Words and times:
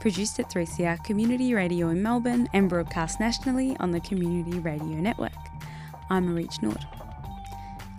produced 0.00 0.40
at 0.40 0.48
3CR 0.48 1.04
Community 1.04 1.52
Radio 1.52 1.90
in 1.90 2.02
Melbourne 2.02 2.48
and 2.54 2.70
broadcast 2.70 3.20
nationally 3.20 3.76
on 3.80 3.90
the 3.90 4.00
Community 4.00 4.58
Radio 4.58 4.96
Network. 4.96 5.32
I'm 6.08 6.26
Marich 6.26 6.62
Nord. 6.62 6.82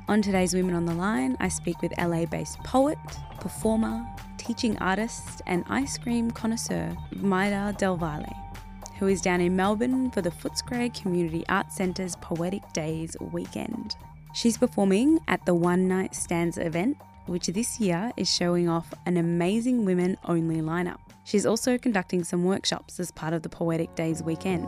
On 0.08 0.20
today's 0.20 0.56
Women 0.56 0.74
on 0.74 0.86
the 0.86 0.96
Line, 0.96 1.38
I 1.40 1.48
speak 1.48 1.80
with 1.84 1.96
LA 2.00 2.26
based 2.26 2.58
poet, 2.64 2.98
performer, 3.40 4.04
teaching 4.40 4.80
artist, 4.80 5.44
and 5.46 5.64
ice 5.70 6.00
cream 6.00 6.32
connoisseur 6.32 6.98
Mayda 7.14 7.78
Del 7.78 7.98
Valle, 7.98 8.36
who 8.98 9.06
is 9.06 9.22
down 9.22 9.40
in 9.40 9.56
Melbourne 9.56 10.10
for 10.10 10.24
the 10.24 10.32
Footscray 10.32 11.00
Community 11.00 11.46
Arts 11.50 11.76
Centre's 11.76 12.16
Poetic 12.16 12.64
Days 12.74 13.16
weekend. 13.32 13.96
She's 14.34 14.58
performing 14.58 15.20
at 15.28 15.46
the 15.46 15.54
One 15.54 15.88
Night 15.88 16.16
Stanza 16.16 16.66
event, 16.66 16.98
which 17.28 17.46
this 17.46 17.80
year 17.80 18.12
is 18.18 18.28
showing 18.28 18.68
off 18.68 18.92
an 19.06 19.18
amazing 19.18 19.86
women 19.86 20.18
only 20.26 20.62
lineup. 20.62 21.11
She's 21.24 21.46
also 21.46 21.78
conducting 21.78 22.24
some 22.24 22.44
workshops 22.44 23.00
as 23.00 23.12
part 23.12 23.34
of 23.34 23.44
the 23.44 23.50
Poetic 23.50 23.96
Days 23.96 24.24
weekend. 24.24 24.66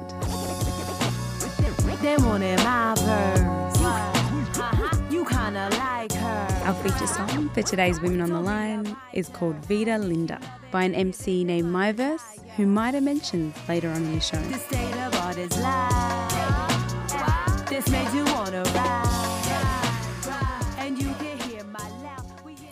Our 6.64 6.73
feature 6.76 7.08
song 7.08 7.50
for 7.50 7.62
today's 7.62 8.00
Women 8.00 8.22
on 8.22 8.30
the 8.30 8.40
Line 8.40 8.95
is 9.14 9.30
called 9.30 9.56
Vida 9.66 9.98
Linda 9.98 10.40
by 10.72 10.84
an 10.84 10.95
MC 10.95 11.44
named 11.44 11.68
Myverse, 11.73 12.40
who 12.56 12.66
Maida 12.66 13.02
mentions 13.02 13.56
later 13.67 13.90
on 13.90 13.98
in 13.98 14.14
the 14.14 14.22
show. 14.22 14.38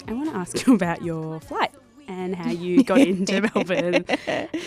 I 0.08 0.14
want 0.14 0.30
to 0.30 0.36
ask 0.36 0.68
you 0.68 0.76
about 0.76 1.02
your 1.02 1.40
flight 1.40 1.72
and 2.12 2.36
how 2.36 2.52
you 2.52 2.84
got 2.92 3.00
into 3.00 3.42
Melbourne 3.42 4.06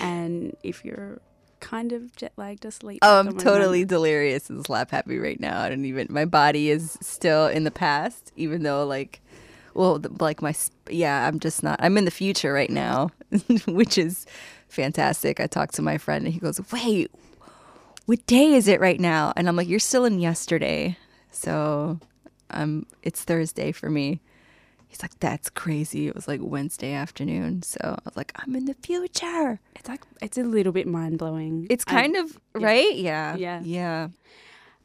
and 0.00 0.56
if 0.62 0.84
you're 0.84 1.20
kind 1.60 1.92
of 1.92 2.14
jet 2.16 2.32
lagged 2.36 2.64
asleep. 2.64 3.00
Oh, 3.02 3.20
I'm 3.20 3.26
moment. 3.26 3.42
totally 3.42 3.84
delirious 3.84 4.50
and 4.50 4.64
slap 4.64 4.90
happy 4.90 5.18
right 5.18 5.38
now. 5.38 5.60
I 5.60 5.68
don't 5.68 5.84
even. 5.84 6.06
My 6.10 6.24
body 6.24 6.70
is 6.70 6.98
still 7.00 7.46
in 7.46 7.64
the 7.64 7.70
past, 7.70 8.32
even 8.36 8.62
though 8.62 8.86
like, 8.86 9.20
well, 9.74 10.00
like 10.20 10.42
my 10.42 10.54
yeah, 10.88 11.26
I'm 11.26 11.38
just 11.38 11.62
not. 11.62 11.78
I'm 11.82 11.96
in 11.98 12.04
the 12.04 12.10
future 12.10 12.52
right 12.52 12.70
now, 12.70 13.10
which 13.66 13.98
is 13.98 14.26
fantastic. 14.68 15.40
I 15.40 15.46
talked 15.46 15.74
to 15.74 15.82
my 15.82 15.98
friend 15.98 16.24
and 16.24 16.34
he 16.34 16.40
goes, 16.40 16.60
"Wait, 16.72 17.10
what 18.06 18.24
day 18.26 18.54
is 18.54 18.68
it 18.68 18.80
right 18.80 19.00
now?" 19.00 19.32
And 19.36 19.48
I'm 19.48 19.56
like, 19.56 19.68
"You're 19.68 19.78
still 19.78 20.04
in 20.04 20.18
yesterday." 20.20 20.96
So, 21.30 21.98
um, 22.50 22.86
it's 23.02 23.22
Thursday 23.24 23.72
for 23.72 23.90
me. 23.90 24.20
He's 24.94 25.02
like, 25.02 25.18
"That's 25.18 25.50
crazy." 25.50 26.06
It 26.06 26.14
was 26.14 26.28
like 26.28 26.38
Wednesday 26.40 26.92
afternoon, 26.92 27.62
so 27.64 27.78
I 27.82 27.98
was 28.04 28.16
like, 28.16 28.30
"I'm 28.36 28.54
in 28.54 28.66
the 28.66 28.74
future." 28.74 29.58
It's 29.74 29.88
like 29.88 30.04
it's 30.22 30.38
a 30.38 30.44
little 30.44 30.70
bit 30.72 30.86
mind 30.86 31.18
blowing. 31.18 31.66
It's 31.68 31.84
kind 31.84 32.14
of 32.14 32.38
right, 32.54 32.94
yeah, 32.94 33.34
Yeah. 33.34 33.60
yeah. 33.64 34.08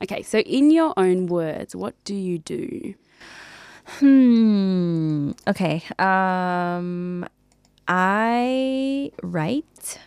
okay. 0.02 0.24
So, 0.24 0.40
in 0.40 0.72
your 0.72 0.96
own 0.98 1.28
words, 1.28 1.76
what 1.76 1.94
do 2.06 2.16
you 2.16 2.40
do? 2.40 2.96
Hmm. 4.00 5.32
Okay. 5.48 5.84
Um, 6.00 7.28
I 7.88 9.12
write 9.22 10.00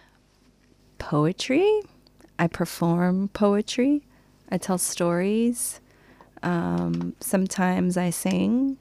poetry. 0.98 1.80
I 2.40 2.48
perform 2.48 3.28
poetry. 3.28 4.02
I 4.50 4.58
tell 4.58 4.78
stories. 4.78 5.80
Um, 6.42 7.14
sometimes 7.20 7.96
I 7.96 8.10
sing. 8.10 8.78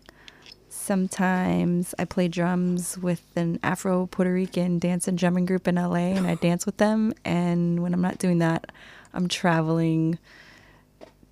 Sometimes 0.81 1.93
I 1.99 2.05
play 2.05 2.27
drums 2.27 2.97
with 2.97 3.21
an 3.35 3.59
Afro 3.61 4.07
Puerto 4.07 4.33
Rican 4.33 4.79
dance 4.79 5.07
and 5.07 5.15
drumming 5.15 5.45
group 5.45 5.67
in 5.67 5.75
LA, 5.75 6.15
and 6.17 6.25
I 6.25 6.33
dance 6.33 6.65
with 6.65 6.77
them. 6.77 7.13
And 7.23 7.83
when 7.83 7.93
I'm 7.93 8.01
not 8.01 8.17
doing 8.17 8.39
that, 8.39 8.71
I'm 9.13 9.27
traveling 9.27 10.17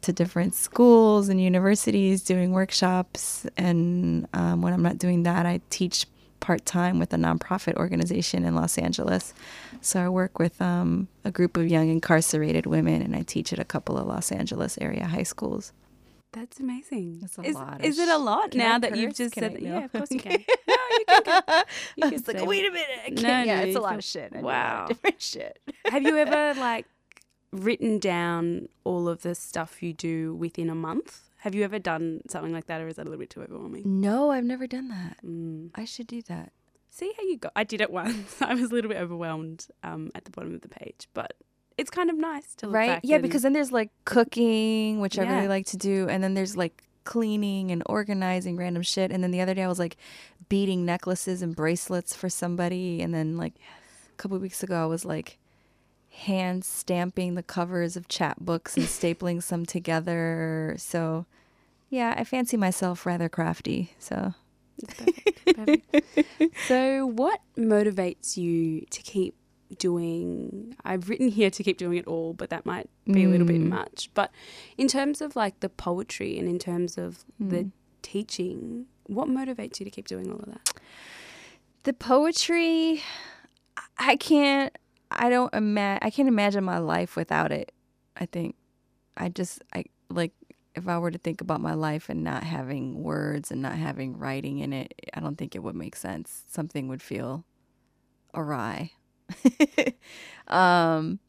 to 0.02 0.14
different 0.14 0.54
schools 0.54 1.30
and 1.30 1.42
universities 1.42 2.22
doing 2.22 2.52
workshops. 2.52 3.48
And 3.58 4.28
um, 4.36 4.62
when 4.62 4.72
I'm 4.72 4.84
not 4.84 5.00
doing 5.00 5.24
that, 5.24 5.48
I 5.48 5.62
teach 5.72 6.06
part 6.42 6.64
time 6.68 7.00
with 7.00 7.12
a 7.12 7.18
nonprofit 7.18 7.74
organization 7.74 8.46
in 8.46 8.54
Los 8.54 8.78
Angeles. 8.78 9.34
So 9.82 10.00
I 10.00 10.10
work 10.10 10.38
with 10.38 10.62
um, 10.62 11.08
a 11.26 11.32
group 11.32 11.58
of 11.58 11.68
young 11.68 11.90
incarcerated 11.90 12.68
women, 12.68 13.02
and 13.02 13.16
I 13.16 13.24
teach 13.24 13.52
at 13.52 13.58
a 13.58 13.66
couple 13.66 13.98
of 13.98 14.06
Los 14.06 14.32
Angeles 14.32 14.78
area 14.80 15.08
high 15.08 15.24
schools. 15.24 15.74
That's 16.32 16.60
amazing. 16.60 17.20
That's 17.22 17.38
a 17.40 17.42
is, 17.42 17.56
lot 17.56 17.84
Is 17.84 17.98
it 17.98 18.08
a 18.08 18.18
lot 18.18 18.52
Can 18.52 18.62
I 18.62 18.64
now 18.66 18.80
that 18.80 18.96
you've 18.96 19.16
just 19.16 19.34
Can 19.34 19.44
I- 19.44 19.48
said 19.48 19.56
that? 19.56 19.64
no? 19.64 19.70
Yeah, 19.80 19.86
of 19.86 19.92
course 19.92 20.12
you 20.12 20.20
can. 20.20 20.32
No, 20.68 20.76
you 20.92 21.06
can. 21.08 21.24
Go. 21.24 21.62
You 21.98 22.04
I 22.06 22.10
was 22.10 22.28
like, 22.28 22.46
wait 22.46 22.68
a 22.68 22.72
minute. 22.72 22.88
I 23.04 23.08
can't. 23.10 23.22
No, 23.22 23.30
yeah, 23.44 23.62
no, 23.62 23.68
it's 23.68 23.76
a 23.76 23.80
lot 23.82 23.96
of 23.96 24.04
shit. 24.04 24.32
I 24.34 24.38
do 24.40 24.42
a 24.42 24.46
lot 24.46 24.54
Wow. 24.54 24.86
different 24.88 25.22
shit. 25.32 25.60
Have 25.86 26.04
you 26.04 26.16
ever 26.18 26.60
like 26.60 26.86
written 27.52 27.98
down 28.00 28.70
all 28.84 29.08
of 29.10 29.24
the 29.24 29.34
stuff 29.34 29.82
you 29.82 29.94
do 29.94 30.36
within 30.36 30.70
a 30.70 30.76
month? 30.76 31.22
Have 31.40 31.56
you 31.56 31.64
ever 31.64 31.80
done 31.80 32.22
something 32.30 32.52
like 32.54 32.68
that, 32.68 32.82
or 32.82 32.88
is 32.90 32.98
that 32.98 33.04
a 33.04 33.10
little 33.10 33.20
bit 33.20 33.30
too 33.30 33.42
overwhelming? 33.42 33.84
No, 34.02 34.30
I've 34.30 34.44
never 34.44 34.68
done 34.68 34.90
that. 34.90 35.18
Mm. 35.26 35.72
I 35.74 35.86
should 35.86 36.08
do 36.08 36.22
that. 36.24 36.52
See 36.90 37.12
how 37.16 37.24
you 37.24 37.38
go. 37.38 37.50
I 37.56 37.64
did 37.64 37.80
it 37.82 37.92
once. 37.92 38.42
I 38.42 38.54
was 38.54 38.70
a 38.72 38.74
little 38.74 38.90
bit 38.90 38.98
overwhelmed 39.00 39.68
um, 39.84 40.12
at 40.16 40.26
the 40.26 40.32
bottom 40.32 40.54
of 40.54 40.62
the 40.62 40.68
page, 40.70 41.08
but 41.14 41.34
it's 41.80 41.90
kind 41.90 42.10
of 42.10 42.18
nice 42.18 42.56
to 42.56 42.68
look 42.68 42.76
right? 42.76 43.00
Yeah, 43.04 43.16
and- 43.16 43.24
because 43.24 43.42
then 43.44 43.54
there's 43.54 43.72
like 43.72 43.90
cooking, 44.06 45.00
which 45.00 45.18
I 45.18 45.24
really 45.36 45.48
like 45.48 45.66
to 45.68 45.78
do, 45.78 46.08
and 46.10 46.24
then 46.24 46.34
there's 46.34 46.56
like 46.58 46.84
cleaning 47.04 47.72
and 47.72 47.82
organizing 47.88 48.56
random 48.58 48.84
shit. 48.84 49.12
And 49.12 49.24
then 49.24 49.32
the 49.32 49.42
other 49.42 49.54
day 49.54 49.64
I 49.64 49.68
was 49.68 49.80
like 49.80 49.98
beating 50.50 50.86
necklaces 50.86 51.42
and 51.42 51.56
bracelets 51.56 52.16
for 52.16 52.30
somebody, 52.30 53.02
and 53.02 53.14
then 53.14 53.38
like 53.38 53.54
a 54.12 54.16
couple 54.18 54.36
of 54.36 54.42
weeks 54.42 54.64
ago 54.64 54.84
I 54.84 54.86
was 54.86 55.06
like 55.06 55.38
hand 56.12 56.66
stamping 56.66 57.36
the 57.36 57.44
covers 57.44 57.96
of 57.96 58.08
chapbooks 58.08 58.76
and 58.76 58.86
stapling 58.86 59.42
some 59.42 59.66
together. 59.66 60.76
So 60.78 61.26
yeah, 61.90 62.14
I 62.18 62.24
fancy 62.24 62.58
myself 62.58 63.06
rather 63.06 63.30
crafty. 63.30 63.94
So 64.00 64.34
so, 66.68 67.06
what 67.06 67.40
motivates 67.58 68.38
you 68.38 68.86
to 68.90 69.02
keep 69.02 69.36
doing? 69.78 70.76
I've 70.84 71.10
written 71.10 71.28
here 71.30 71.50
to 71.50 71.64
keep 71.64 71.78
doing 71.78 71.98
it 71.98 72.08
all, 72.08 72.34
but 72.34 72.50
that 72.50 72.66
might 72.66 72.90
be 73.06 73.24
a 73.24 73.30
little 73.30 73.48
bit 73.48 73.62
Mm. 73.62 73.68
much. 73.70 74.10
But 74.14 74.32
in 74.78 74.88
terms 74.88 75.22
of 75.22 75.36
like 75.36 75.60
the 75.60 75.70
poetry 75.70 76.38
and 76.40 76.48
in 76.48 76.60
terms 76.60 76.98
of 76.98 77.24
the 77.40 77.64
Mm. 77.66 77.72
teaching, 78.02 78.86
what 79.08 79.28
motivates 79.28 79.80
you 79.80 79.84
to 79.86 79.90
keep 79.92 80.08
doing 80.08 80.32
all 80.32 80.40
of 80.40 80.46
that? 80.48 80.80
the 81.84 81.94
poetry 81.94 83.02
i 83.98 84.16
can't 84.18 84.78
i 85.12 85.30
don't 85.30 85.54
imagine 85.54 86.00
i 86.06 86.10
can't 86.10 86.28
imagine 86.28 86.62
my 86.64 86.78
life 86.78 87.16
without 87.16 87.54
it 87.54 87.72
i 88.18 88.26
think 88.26 88.54
i 89.16 89.30
just 89.30 89.62
i 89.74 89.86
like 90.10 90.34
if 90.76 90.90
i 90.90 90.98
were 91.00 91.10
to 91.10 91.18
think 91.18 91.40
about 91.40 91.62
my 91.62 91.74
life 91.74 92.10
and 92.10 92.22
not 92.22 92.44
having 92.44 93.02
words 93.02 93.50
and 93.50 93.62
not 93.62 93.76
having 93.78 94.18
writing 94.20 94.60
in 94.60 94.74
it 94.74 94.94
i 95.14 95.22
don't 95.22 95.38
think 95.38 95.56
it 95.56 95.64
would 95.64 95.74
make 95.76 95.96
sense 95.96 96.44
something 96.50 96.90
would 96.90 97.02
feel 97.02 97.46
awry 98.34 98.92
um 100.48 101.20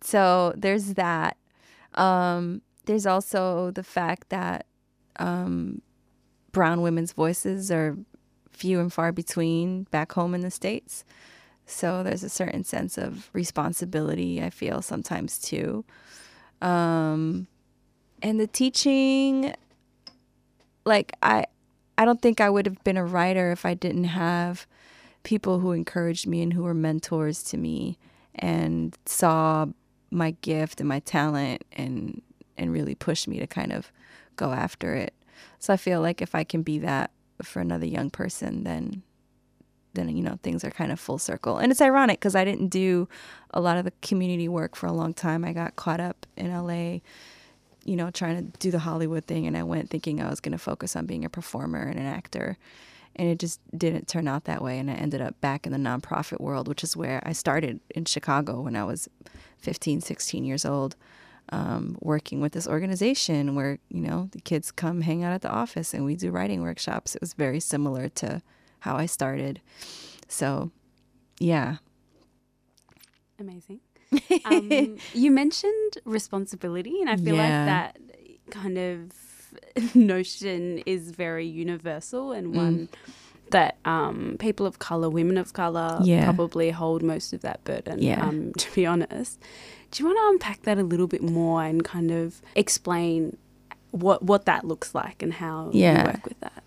so 0.00 0.54
there's 0.56 0.94
that. 0.94 1.36
Um 1.94 2.62
there's 2.86 3.06
also 3.06 3.70
the 3.72 3.82
fact 3.84 4.30
that 4.30 4.66
um 5.16 5.82
brown 6.52 6.82
women's 6.82 7.12
voices 7.12 7.70
are 7.70 7.96
few 8.50 8.80
and 8.80 8.92
far 8.92 9.12
between 9.12 9.84
back 9.84 10.12
home 10.12 10.34
in 10.34 10.42
the 10.42 10.50
states. 10.50 11.04
So 11.66 12.02
there's 12.02 12.24
a 12.24 12.28
certain 12.30 12.64
sense 12.64 12.98
of 12.98 13.30
responsibility 13.32 14.42
i 14.42 14.50
feel 14.50 14.82
sometimes 14.82 15.38
too. 15.38 15.84
Um 16.62 17.46
and 18.22 18.40
the 18.40 18.46
teaching 18.46 19.54
like 20.84 21.12
i 21.22 21.44
i 21.98 22.04
don't 22.04 22.20
think 22.22 22.40
i 22.40 22.48
would 22.50 22.66
have 22.66 22.82
been 22.84 22.96
a 22.96 23.04
writer 23.04 23.52
if 23.52 23.64
i 23.64 23.74
didn't 23.74 24.04
have 24.04 24.66
people 25.22 25.60
who 25.60 25.72
encouraged 25.72 26.26
me 26.26 26.42
and 26.42 26.52
who 26.52 26.62
were 26.62 26.74
mentors 26.74 27.42
to 27.42 27.56
me 27.56 27.98
and 28.34 28.96
saw 29.06 29.66
my 30.10 30.32
gift 30.42 30.80
and 30.80 30.88
my 30.88 31.00
talent 31.00 31.64
and 31.72 32.22
and 32.56 32.72
really 32.72 32.94
pushed 32.94 33.28
me 33.28 33.38
to 33.38 33.46
kind 33.46 33.72
of 33.72 33.92
go 34.36 34.50
after 34.52 34.94
it 34.94 35.14
so 35.58 35.72
i 35.72 35.76
feel 35.76 36.00
like 36.00 36.20
if 36.20 36.34
i 36.34 36.42
can 36.42 36.62
be 36.62 36.78
that 36.78 37.10
for 37.42 37.60
another 37.60 37.86
young 37.86 38.10
person 38.10 38.64
then 38.64 39.02
then 39.94 40.16
you 40.16 40.22
know 40.22 40.38
things 40.42 40.64
are 40.64 40.70
kind 40.70 40.92
of 40.92 41.00
full 41.00 41.18
circle. 41.18 41.58
And 41.58 41.70
it's 41.70 41.80
ironic 41.80 42.20
because 42.20 42.34
I 42.34 42.44
didn't 42.44 42.68
do 42.68 43.08
a 43.52 43.60
lot 43.60 43.78
of 43.78 43.84
the 43.84 43.92
community 44.02 44.48
work 44.48 44.76
for 44.76 44.86
a 44.86 44.92
long 44.92 45.14
time. 45.14 45.44
I 45.44 45.52
got 45.52 45.76
caught 45.76 46.00
up 46.00 46.26
in 46.36 46.52
LA, 46.52 47.00
you 47.84 47.96
know, 47.96 48.10
trying 48.10 48.36
to 48.36 48.58
do 48.58 48.70
the 48.70 48.80
Hollywood 48.80 49.24
thing, 49.24 49.46
and 49.46 49.56
I 49.56 49.62
went 49.62 49.90
thinking 49.90 50.20
I 50.20 50.30
was 50.30 50.40
going 50.40 50.52
to 50.52 50.58
focus 50.58 50.96
on 50.96 51.06
being 51.06 51.24
a 51.24 51.30
performer 51.30 51.82
and 51.82 51.98
an 51.98 52.06
actor. 52.06 52.58
And 53.16 53.28
it 53.28 53.38
just 53.38 53.60
didn't 53.76 54.08
turn 54.08 54.28
out 54.28 54.44
that 54.44 54.62
way. 54.62 54.78
And 54.78 54.90
I 54.90 54.94
ended 54.94 55.20
up 55.20 55.40
back 55.40 55.66
in 55.66 55.72
the 55.72 55.78
nonprofit 55.78 56.40
world, 56.40 56.68
which 56.68 56.82
is 56.82 56.96
where 56.96 57.22
I 57.24 57.32
started 57.32 57.80
in 57.90 58.04
Chicago 58.04 58.60
when 58.62 58.76
I 58.76 58.84
was 58.84 59.08
15, 59.58 60.00
16 60.00 60.44
years 60.44 60.64
old 60.64 60.96
um, 61.50 61.96
working 62.00 62.40
with 62.40 62.52
this 62.52 62.66
organization 62.66 63.54
where 63.54 63.78
you 63.88 64.00
know 64.00 64.28
the 64.32 64.40
kids 64.40 64.70
come 64.70 65.00
hang 65.00 65.24
out 65.24 65.32
at 65.32 65.42
the 65.42 65.50
office 65.50 65.92
and 65.92 66.04
we 66.04 66.16
do 66.16 66.30
writing 66.30 66.62
workshops. 66.62 67.14
It 67.14 67.20
was 67.20 67.34
very 67.34 67.60
similar 67.60 68.08
to 68.08 68.42
how 68.80 68.96
I 68.96 69.06
started. 69.06 69.60
So, 70.28 70.70
yeah. 71.38 71.76
Amazing. 73.38 73.80
Um, 74.44 74.98
you 75.12 75.30
mentioned 75.30 75.98
responsibility, 76.04 77.00
and 77.00 77.10
I 77.10 77.16
feel 77.16 77.34
yeah. 77.34 77.42
like 77.42 77.66
that 77.66 77.98
kind 78.50 78.78
of 78.78 79.12
notion 79.94 80.78
is 80.86 81.10
very 81.10 81.46
universal 81.46 82.32
and 82.32 82.54
one. 82.54 82.88
Mm 82.88 82.88
that 83.50 83.76
um, 83.84 84.36
people 84.38 84.66
of 84.66 84.78
color, 84.78 85.10
women 85.10 85.36
of 85.36 85.52
color, 85.52 85.98
yeah. 86.02 86.24
probably 86.24 86.70
hold 86.70 87.02
most 87.02 87.32
of 87.32 87.40
that 87.42 87.62
burden. 87.64 88.00
Yeah. 88.00 88.24
Um, 88.24 88.52
to 88.56 88.74
be 88.74 88.86
honest, 88.86 89.40
do 89.90 90.02
you 90.02 90.08
want 90.08 90.18
to 90.18 90.28
unpack 90.30 90.62
that 90.62 90.78
a 90.78 90.82
little 90.82 91.06
bit 91.06 91.22
more 91.22 91.62
and 91.64 91.84
kind 91.84 92.10
of 92.10 92.40
explain 92.54 93.36
what 93.92 94.22
what 94.22 94.44
that 94.46 94.64
looks 94.64 94.94
like 94.94 95.20
and 95.20 95.32
how 95.32 95.70
yeah. 95.72 95.98
you 95.98 96.06
work 96.06 96.24
with 96.24 96.40
that? 96.40 96.62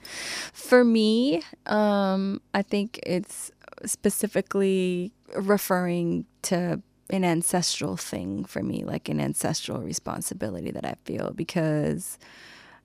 For 0.51 0.83
me, 0.83 1.41
um, 1.65 2.41
I 2.53 2.61
think 2.61 2.99
it's 3.03 3.51
specifically 3.85 5.13
referring 5.35 6.25
to 6.43 6.81
an 7.09 7.23
ancestral 7.23 7.95
thing 7.95 8.43
for 8.45 8.63
me, 8.63 8.83
like 8.83 9.07
an 9.07 9.19
ancestral 9.19 9.81
responsibility 9.81 10.71
that 10.71 10.85
I 10.85 10.95
feel 11.05 11.31
because. 11.35 12.17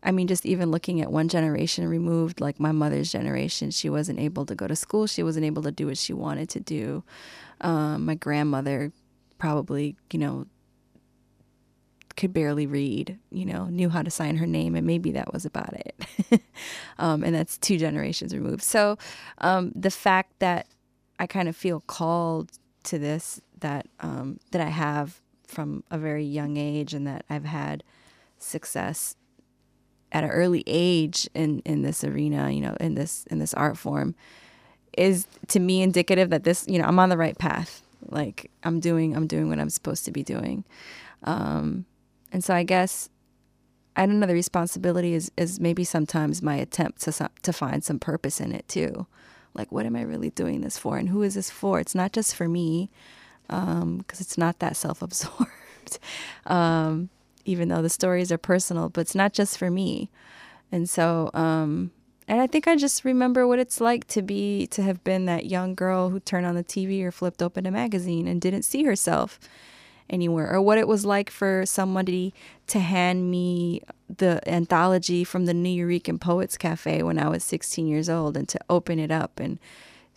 I 0.02 0.12
mean, 0.12 0.28
just 0.28 0.46
even 0.46 0.70
looking 0.70 1.00
at 1.00 1.10
one 1.10 1.28
generation 1.28 1.86
removed, 1.88 2.40
like 2.40 2.60
my 2.60 2.72
mother's 2.72 3.10
generation, 3.10 3.70
she 3.70 3.90
wasn't 3.90 4.20
able 4.20 4.46
to 4.46 4.54
go 4.54 4.66
to 4.66 4.76
school. 4.76 5.06
She 5.06 5.22
wasn't 5.22 5.44
able 5.44 5.62
to 5.62 5.72
do 5.72 5.86
what 5.86 5.98
she 5.98 6.12
wanted 6.12 6.48
to 6.50 6.60
do. 6.60 7.02
Um, 7.60 8.04
my 8.04 8.14
grandmother 8.14 8.92
probably, 9.38 9.96
you 10.12 10.18
know, 10.18 10.46
could 12.16 12.32
barely 12.32 12.66
read, 12.66 13.18
you 13.30 13.46
know, 13.46 13.66
knew 13.66 13.88
how 13.88 14.02
to 14.02 14.10
sign 14.10 14.36
her 14.36 14.46
name, 14.46 14.74
and 14.74 14.86
maybe 14.86 15.12
that 15.12 15.32
was 15.32 15.44
about 15.44 15.72
it. 15.74 16.42
um, 16.98 17.22
and 17.22 17.34
that's 17.34 17.56
two 17.58 17.78
generations 17.78 18.34
removed. 18.34 18.62
So 18.62 18.98
um, 19.38 19.72
the 19.74 19.90
fact 19.90 20.38
that 20.40 20.66
I 21.18 21.26
kind 21.26 21.48
of 21.48 21.56
feel 21.56 21.80
called 21.80 22.50
to 22.84 22.98
this, 22.98 23.40
that 23.60 23.86
um, 24.00 24.38
that 24.50 24.60
I 24.60 24.68
have 24.68 25.20
from 25.46 25.84
a 25.90 25.98
very 25.98 26.24
young 26.24 26.56
age, 26.56 26.92
and 26.92 27.06
that 27.06 27.24
I've 27.30 27.44
had 27.44 27.84
success 28.38 29.16
at 30.12 30.24
an 30.24 30.30
early 30.30 30.64
age 30.66 31.28
in 31.34 31.60
in 31.64 31.82
this 31.82 32.04
arena, 32.04 32.50
you 32.50 32.60
know, 32.60 32.76
in 32.80 32.94
this 32.94 33.24
in 33.30 33.38
this 33.38 33.54
art 33.54 33.76
form, 33.76 34.14
is 34.96 35.26
to 35.48 35.60
me 35.60 35.82
indicative 35.82 36.30
that 36.30 36.44
this, 36.44 36.66
you 36.68 36.78
know, 36.78 36.84
I'm 36.84 36.98
on 36.98 37.08
the 37.08 37.16
right 37.16 37.36
path. 37.38 37.82
Like 38.06 38.50
i'm 38.62 38.80
doing 38.80 39.16
i'm 39.16 39.26
doing 39.26 39.48
what 39.48 39.58
i'm 39.58 39.70
supposed 39.70 40.04
to 40.06 40.10
be 40.12 40.22
doing. 40.22 40.64
Um, 41.24 41.84
and 42.32 42.44
so 42.44 42.54
i 42.54 42.62
guess 42.62 43.08
i 43.96 44.06
don't 44.06 44.20
know 44.20 44.26
the 44.26 44.34
responsibility 44.34 45.14
is 45.14 45.30
is 45.36 45.58
maybe 45.60 45.84
sometimes 45.84 46.42
my 46.42 46.56
attempt 46.56 47.02
to 47.02 47.30
to 47.42 47.52
find 47.52 47.82
some 47.84 47.98
purpose 47.98 48.40
in 48.40 48.52
it 48.52 48.66
too. 48.68 49.06
Like 49.54 49.72
what 49.72 49.84
am 49.86 49.96
i 49.96 50.02
really 50.02 50.30
doing 50.30 50.60
this 50.60 50.78
for? 50.78 50.96
And 50.96 51.08
who 51.08 51.22
is 51.22 51.34
this 51.34 51.50
for? 51.50 51.80
It's 51.80 51.94
not 51.94 52.12
just 52.12 52.34
for 52.34 52.48
me 52.48 52.90
because 53.48 53.82
um, 53.82 54.04
it's 54.10 54.38
not 54.38 54.58
that 54.60 54.76
self-absorbed. 54.76 55.50
Um, 56.44 57.08
even 57.44 57.68
though 57.68 57.82
the 57.82 57.88
stories 57.88 58.30
are 58.32 58.38
personal 58.38 58.88
but 58.88 59.02
it's 59.02 59.14
not 59.14 59.32
just 59.32 59.58
for 59.58 59.70
me. 59.70 60.10
And 60.70 60.88
so 60.88 61.30
um, 61.34 61.92
and 62.28 62.42
I 62.42 62.46
think 62.46 62.68
I 62.68 62.76
just 62.76 63.04
remember 63.04 63.46
what 63.46 63.58
it's 63.58 63.80
like 63.80 64.06
to 64.08 64.20
be 64.20 64.66
to 64.68 64.82
have 64.82 65.02
been 65.02 65.24
that 65.24 65.46
young 65.46 65.74
girl 65.74 66.10
who 66.10 66.20
turned 66.20 66.44
on 66.44 66.54
the 66.54 66.64
TV 66.64 67.02
or 67.02 67.10
flipped 67.10 67.42
open 67.42 67.64
a 67.64 67.70
magazine 67.70 68.28
and 68.28 68.40
didn't 68.40 68.62
see 68.62 68.84
herself 68.84 69.40
anywhere 70.10 70.52
or 70.52 70.60
what 70.60 70.78
it 70.78 70.88
was 70.88 71.04
like 71.04 71.30
for 71.30 71.64
somebody 71.66 72.32
to 72.66 72.78
hand 72.78 73.30
me 73.30 73.82
the 74.14 74.40
anthology 74.48 75.24
from 75.24 75.46
the 75.46 75.52
Nuyorican 75.52 76.20
Poets 76.20 76.56
Cafe 76.56 77.02
when 77.02 77.18
I 77.18 77.28
was 77.28 77.44
16 77.44 77.86
years 77.86 78.08
old 78.08 78.36
and 78.36 78.48
to 78.48 78.60
open 78.70 78.98
it 78.98 79.10
up 79.10 79.40
and 79.40 79.58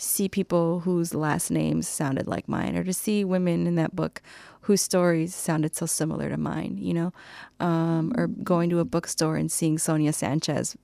see 0.01 0.27
people 0.27 0.79
whose 0.79 1.13
last 1.13 1.51
names 1.51 1.87
sounded 1.87 2.27
like 2.27 2.47
mine 2.49 2.75
or 2.75 2.83
to 2.83 2.93
see 2.93 3.23
women 3.23 3.67
in 3.67 3.75
that 3.75 3.95
book 3.95 4.21
whose 4.61 4.81
stories 4.81 5.33
sounded 5.35 5.75
so 5.75 5.85
similar 5.85 6.29
to 6.29 6.37
mine, 6.37 6.77
you 6.79 6.93
know, 6.93 7.13
um, 7.59 8.11
or 8.15 8.27
going 8.27 8.69
to 8.69 8.79
a 8.79 8.85
bookstore 8.85 9.35
and 9.35 9.51
seeing 9.51 9.77
Sonia 9.77 10.11
Sanchez 10.11 10.75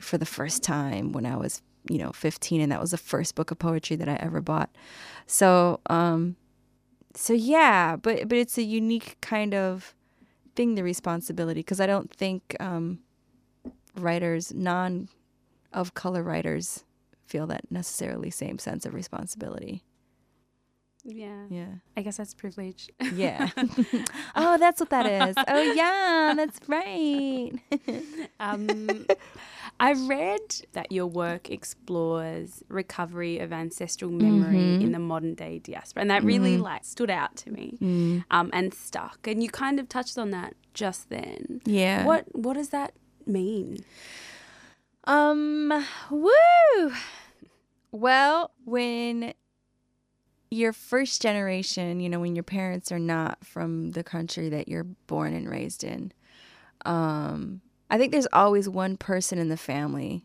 for 0.00 0.18
the 0.18 0.26
first 0.26 0.62
time 0.62 1.12
when 1.12 1.24
I 1.24 1.36
was, 1.36 1.62
you 1.88 1.98
know, 1.98 2.12
15 2.12 2.60
and 2.60 2.70
that 2.70 2.80
was 2.80 2.90
the 2.90 2.98
first 2.98 3.34
book 3.34 3.50
of 3.50 3.58
poetry 3.58 3.96
that 3.96 4.08
I 4.08 4.16
ever 4.16 4.40
bought. 4.40 4.70
So, 5.26 5.80
um 5.86 6.36
so 7.14 7.34
yeah, 7.34 7.96
but 7.96 8.28
but 8.28 8.38
it's 8.38 8.56
a 8.56 8.62
unique 8.62 9.16
kind 9.20 9.54
of 9.54 9.94
thing 10.54 10.74
the 10.74 10.82
responsibility 10.82 11.60
because 11.60 11.80
I 11.80 11.86
don't 11.86 12.12
think 12.12 12.56
um 12.60 13.00
writers 13.96 14.52
non 14.54 15.08
of 15.72 15.94
color 15.94 16.22
writers 16.22 16.84
feel 17.32 17.46
that 17.46 17.62
necessarily 17.70 18.30
same 18.30 18.58
sense 18.58 18.84
of 18.84 18.92
responsibility. 18.92 19.82
Yeah. 21.02 21.46
Yeah. 21.48 21.74
I 21.96 22.02
guess 22.02 22.18
that's 22.18 22.34
privilege. 22.34 22.90
yeah. 23.14 23.48
oh, 24.36 24.58
that's 24.58 24.80
what 24.80 24.90
that 24.90 25.06
is. 25.06 25.34
Oh, 25.48 25.72
yeah, 25.72 26.34
that's 26.36 26.60
right. 26.68 27.52
um, 28.40 29.06
I 29.80 29.94
read 29.94 30.66
that 30.74 30.92
your 30.92 31.06
work 31.06 31.50
explores 31.50 32.62
recovery 32.68 33.38
of 33.38 33.50
ancestral 33.50 34.10
memory 34.10 34.58
mm-hmm. 34.58 34.84
in 34.84 34.92
the 34.92 34.98
modern 34.98 35.34
day 35.34 35.58
diaspora, 35.58 36.02
and 36.02 36.10
that 36.10 36.22
really 36.22 36.54
mm-hmm. 36.54 36.64
like 36.64 36.84
stood 36.84 37.10
out 37.10 37.34
to 37.36 37.50
me 37.50 37.78
mm. 37.80 38.24
um, 38.30 38.50
and 38.52 38.74
stuck. 38.74 39.26
And 39.26 39.42
you 39.42 39.48
kind 39.48 39.80
of 39.80 39.88
touched 39.88 40.18
on 40.18 40.30
that 40.32 40.54
just 40.74 41.08
then. 41.08 41.62
Yeah. 41.64 42.04
What 42.04 42.26
What 42.32 42.54
does 42.54 42.68
that 42.68 42.92
mean? 43.26 43.78
Um. 45.04 45.72
Woo. 46.10 46.92
Well, 47.92 48.52
when 48.64 49.34
your 50.50 50.72
first 50.72 51.22
generation, 51.22 52.00
you 52.00 52.08
know, 52.08 52.20
when 52.20 52.36
your 52.36 52.42
parents 52.42 52.90
are 52.92 52.98
not 52.98 53.44
from 53.44 53.92
the 53.92 54.04
country 54.04 54.48
that 54.50 54.68
you're 54.68 54.84
born 54.84 55.34
and 55.34 55.48
raised 55.48 55.84
in, 55.84 56.12
um, 56.84 57.60
I 57.90 57.98
think 57.98 58.12
there's 58.12 58.28
always 58.32 58.68
one 58.68 58.96
person 58.96 59.38
in 59.38 59.48
the 59.48 59.56
family 59.56 60.24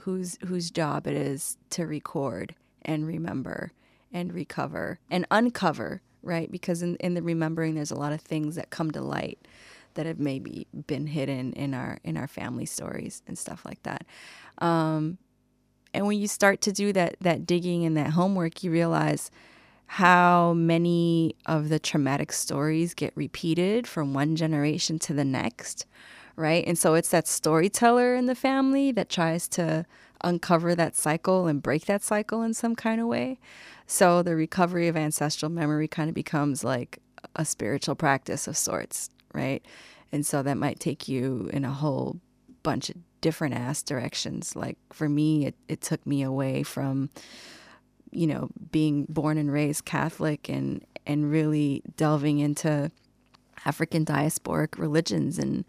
whose 0.00 0.38
whose 0.46 0.70
job 0.70 1.06
it 1.06 1.14
is 1.14 1.58
to 1.70 1.86
record 1.86 2.54
and 2.82 3.06
remember 3.06 3.72
and 4.12 4.32
recover 4.32 4.98
and 5.10 5.26
uncover, 5.30 6.02
right? 6.22 6.50
Because 6.50 6.82
in, 6.82 6.96
in 6.96 7.14
the 7.14 7.22
remembering 7.22 7.74
there's 7.74 7.90
a 7.90 7.96
lot 7.98 8.12
of 8.12 8.20
things 8.20 8.56
that 8.56 8.70
come 8.70 8.90
to 8.92 9.02
light 9.02 9.38
that 9.94 10.06
have 10.06 10.18
maybe 10.18 10.66
been 10.86 11.06
hidden 11.06 11.52
in 11.54 11.74
our 11.74 11.98
in 12.04 12.16
our 12.16 12.28
family 12.28 12.66
stories 12.66 13.22
and 13.26 13.38
stuff 13.38 13.64
like 13.64 13.82
that. 13.82 14.06
Um, 14.58 15.18
and 15.92 16.06
when 16.06 16.18
you 16.18 16.28
start 16.28 16.60
to 16.62 16.72
do 16.72 16.92
that 16.92 17.16
that 17.20 17.46
digging 17.46 17.84
and 17.84 17.96
that 17.96 18.10
homework, 18.10 18.62
you 18.62 18.70
realize 18.70 19.30
how 19.86 20.52
many 20.54 21.34
of 21.46 21.68
the 21.68 21.80
traumatic 21.80 22.32
stories 22.32 22.94
get 22.94 23.12
repeated 23.16 23.88
from 23.88 24.14
one 24.14 24.36
generation 24.36 25.00
to 25.00 25.12
the 25.12 25.24
next, 25.24 25.84
right? 26.36 26.64
And 26.64 26.78
so 26.78 26.94
it's 26.94 27.08
that 27.10 27.26
storyteller 27.26 28.14
in 28.14 28.26
the 28.26 28.36
family 28.36 28.92
that 28.92 29.08
tries 29.08 29.48
to 29.48 29.84
uncover 30.22 30.76
that 30.76 30.94
cycle 30.94 31.48
and 31.48 31.60
break 31.60 31.86
that 31.86 32.04
cycle 32.04 32.42
in 32.42 32.54
some 32.54 32.76
kind 32.76 33.00
of 33.00 33.08
way. 33.08 33.40
So 33.86 34.22
the 34.22 34.36
recovery 34.36 34.86
of 34.86 34.96
ancestral 34.96 35.50
memory 35.50 35.88
kind 35.88 36.08
of 36.08 36.14
becomes 36.14 36.62
like 36.62 37.00
a 37.34 37.44
spiritual 37.44 37.96
practice 37.96 38.46
of 38.46 38.56
sorts, 38.56 39.10
right? 39.34 39.64
And 40.12 40.24
so 40.24 40.42
that 40.44 40.56
might 40.56 40.78
take 40.78 41.08
you 41.08 41.50
in 41.52 41.64
a 41.64 41.72
whole 41.72 42.20
bunch 42.62 42.90
of 42.90 42.96
different 43.20 43.54
ass 43.54 43.82
directions. 43.82 44.56
Like 44.56 44.78
for 44.92 45.08
me, 45.08 45.46
it, 45.46 45.54
it 45.68 45.80
took 45.80 46.04
me 46.06 46.22
away 46.22 46.62
from, 46.62 47.10
you 48.10 48.26
know, 48.26 48.50
being 48.70 49.06
born 49.08 49.38
and 49.38 49.52
raised 49.52 49.84
Catholic 49.84 50.48
and, 50.48 50.84
and 51.06 51.30
really 51.30 51.82
delving 51.96 52.38
into 52.38 52.90
African 53.64 54.04
diasporic 54.04 54.78
religions 54.78 55.38
and 55.38 55.64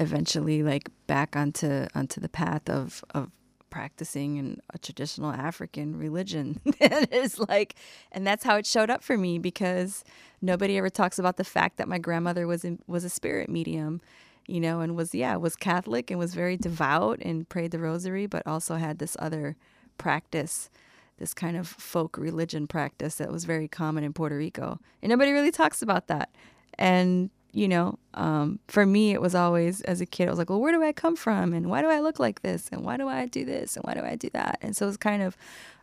eventually 0.00 0.62
like 0.62 0.90
back 1.06 1.36
onto 1.36 1.86
onto 1.94 2.20
the 2.20 2.28
path 2.28 2.68
of, 2.68 3.04
of 3.14 3.30
practicing 3.70 4.36
in 4.36 4.60
a 4.72 4.78
traditional 4.78 5.30
African 5.30 5.98
religion. 5.98 6.60
it 6.64 7.12
is 7.12 7.38
like, 7.38 7.74
and 8.10 8.26
that's 8.26 8.42
how 8.42 8.56
it 8.56 8.66
showed 8.66 8.90
up 8.90 9.02
for 9.04 9.18
me 9.18 9.38
because 9.38 10.02
nobody 10.40 10.78
ever 10.78 10.88
talks 10.88 11.18
about 11.18 11.36
the 11.36 11.44
fact 11.44 11.76
that 11.76 11.86
my 11.86 11.98
grandmother 11.98 12.46
was 12.46 12.64
in, 12.64 12.78
was 12.86 13.04
a 13.04 13.10
spirit 13.10 13.48
medium, 13.48 14.00
you 14.46 14.60
know, 14.60 14.80
and 14.80 14.96
was 14.96 15.14
yeah 15.14 15.36
was 15.36 15.56
Catholic 15.56 16.10
and 16.10 16.18
was 16.18 16.34
very 16.34 16.56
devout 16.56 17.20
and 17.22 17.48
prayed 17.48 17.70
the 17.70 17.78
rosary, 17.78 18.26
but 18.26 18.46
also 18.46 18.76
had 18.76 18.98
this 18.98 19.16
other 19.18 19.56
practice 19.98 20.70
this 21.18 21.32
kind 21.32 21.56
of 21.56 21.66
folk 21.66 22.18
religion 22.18 22.66
practice 22.66 23.16
that 23.16 23.32
was 23.32 23.44
very 23.44 23.68
common 23.68 24.04
in 24.04 24.12
Puerto 24.12 24.36
Rico. 24.36 24.78
And 25.02 25.10
nobody 25.10 25.32
really 25.32 25.50
talks 25.50 25.82
about 25.82 26.08
that. 26.08 26.30
And, 26.78 27.30
you 27.52 27.68
know, 27.68 27.98
um, 28.14 28.58
for 28.68 28.84
me, 28.84 29.12
it 29.12 29.20
was 29.20 29.34
always 29.34 29.80
as 29.82 30.00
a 30.00 30.06
kid, 30.06 30.28
I 30.28 30.30
was 30.30 30.38
like, 30.38 30.50
well, 30.50 30.60
where 30.60 30.72
do 30.72 30.82
I 30.82 30.92
come 30.92 31.16
from? 31.16 31.54
And 31.54 31.70
why 31.70 31.80
do 31.80 31.88
I 31.88 32.00
look 32.00 32.18
like 32.18 32.42
this? 32.42 32.68
And 32.70 32.84
why 32.84 32.96
do 32.96 33.08
I 33.08 33.26
do 33.26 33.44
this? 33.44 33.76
And 33.76 33.84
why 33.84 33.94
do 33.94 34.02
I 34.02 34.14
do 34.14 34.28
that? 34.34 34.58
And 34.60 34.76
so 34.76 34.84
it 34.84 34.88
was 34.88 34.96
kind 34.98 35.22
of 35.22 35.36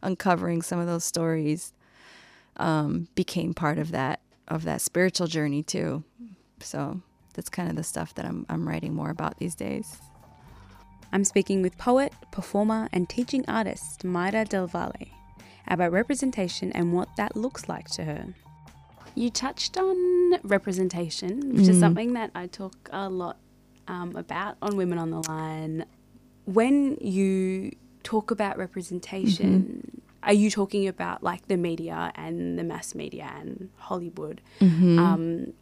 uncovering 0.03 0.61
some 0.61 0.79
of 0.79 0.85
those 0.85 1.03
stories 1.03 1.73
um, 2.57 3.07
became 3.15 3.53
part 3.53 3.79
of 3.79 3.91
that 3.91 4.19
of 4.47 4.65
that 4.65 4.81
spiritual 4.81 5.25
journey 5.25 5.63
too. 5.63 6.03
So 6.59 7.01
that's 7.33 7.49
kind 7.49 7.69
of 7.69 7.75
the 7.75 7.83
stuff 7.83 8.13
that 8.15 8.25
I'm 8.25 8.45
I'm 8.49 8.67
writing 8.67 8.93
more 8.93 9.09
about 9.09 9.37
these 9.37 9.55
days. 9.55 9.97
I'm 11.11 11.23
speaking 11.23 11.61
with 11.61 11.77
poet, 11.77 12.11
performer, 12.31 12.89
and 12.91 13.07
teaching 13.07 13.45
artist 13.47 14.03
Mayda 14.03 14.49
Del 14.49 14.65
Valle 14.65 15.11
about 15.67 15.91
representation 15.91 16.71
and 16.71 16.91
what 16.91 17.07
that 17.17 17.35
looks 17.35 17.69
like 17.69 17.87
to 17.91 18.03
her. 18.03 18.25
You 19.15 19.29
touched 19.29 19.77
on 19.77 20.39
representation, 20.41 21.55
which 21.55 21.65
mm. 21.65 21.69
is 21.69 21.79
something 21.79 22.13
that 22.13 22.31
I 22.33 22.47
talk 22.47 22.89
a 22.91 23.09
lot 23.09 23.37
um, 23.87 24.15
about 24.15 24.57
on 24.61 24.75
Women 24.75 24.97
on 24.97 25.11
the 25.11 25.21
Line. 25.29 25.85
When 26.45 26.97
you 26.99 27.73
talk 28.01 28.31
about 28.31 28.57
representation, 28.57 29.83
mm-hmm. 29.85 29.99
are 30.23 30.33
you 30.33 30.49
talking 30.49 30.87
about 30.87 31.21
like 31.21 31.47
the 31.47 31.57
media 31.57 32.11
and 32.15 32.57
the 32.57 32.63
mass 32.63 32.95
media 32.95 33.31
and 33.37 33.69
Hollywood? 33.77 34.41
Mm-hmm. 34.59 34.99
Um, 34.99 35.53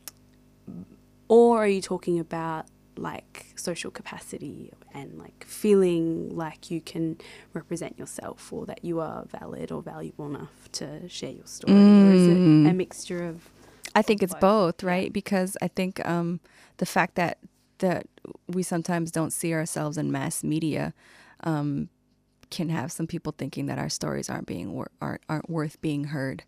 or 1.31 1.63
are 1.63 1.67
you 1.67 1.81
talking 1.81 2.19
about 2.19 2.65
like 2.97 3.45
social 3.55 3.89
capacity 3.89 4.69
and 4.93 5.17
like 5.17 5.45
feeling 5.45 6.35
like 6.35 6.69
you 6.69 6.81
can 6.81 7.17
represent 7.53 7.97
yourself 7.97 8.51
or 8.51 8.65
that 8.65 8.83
you 8.83 8.99
are 8.99 9.23
valid 9.39 9.71
or 9.71 9.81
valuable 9.81 10.27
enough 10.27 10.69
to 10.73 11.07
share 11.07 11.31
your 11.31 11.45
story 11.45 11.73
mm. 11.73 12.09
or 12.09 12.13
is 12.13 12.27
it 12.27 12.37
mm. 12.37 12.69
a 12.69 12.73
mixture 12.73 13.25
of 13.25 13.49
I 13.95 14.01
think 14.01 14.21
it's 14.21 14.33
both, 14.33 14.41
both 14.77 14.83
right? 14.83 15.05
Yeah. 15.05 15.09
Because 15.09 15.57
I 15.61 15.67
think 15.69 16.05
um, 16.05 16.41
the 16.77 16.85
fact 16.85 17.15
that 17.15 17.37
that 17.79 18.07
we 18.47 18.61
sometimes 18.61 19.09
don't 19.09 19.31
see 19.31 19.53
ourselves 19.53 19.97
in 19.97 20.11
mass 20.11 20.43
media 20.43 20.93
um, 21.43 21.89
can 22.49 22.69
have 22.69 22.91
some 22.91 23.07
people 23.07 23.33
thinking 23.37 23.65
that 23.67 23.79
our 23.79 23.89
stories 23.89 24.29
aren't 24.29 24.47
being 24.47 24.73
wor- 24.73 24.91
aren't, 25.01 25.21
aren't 25.27 25.49
worth 25.49 25.81
being 25.81 26.05
heard, 26.05 26.43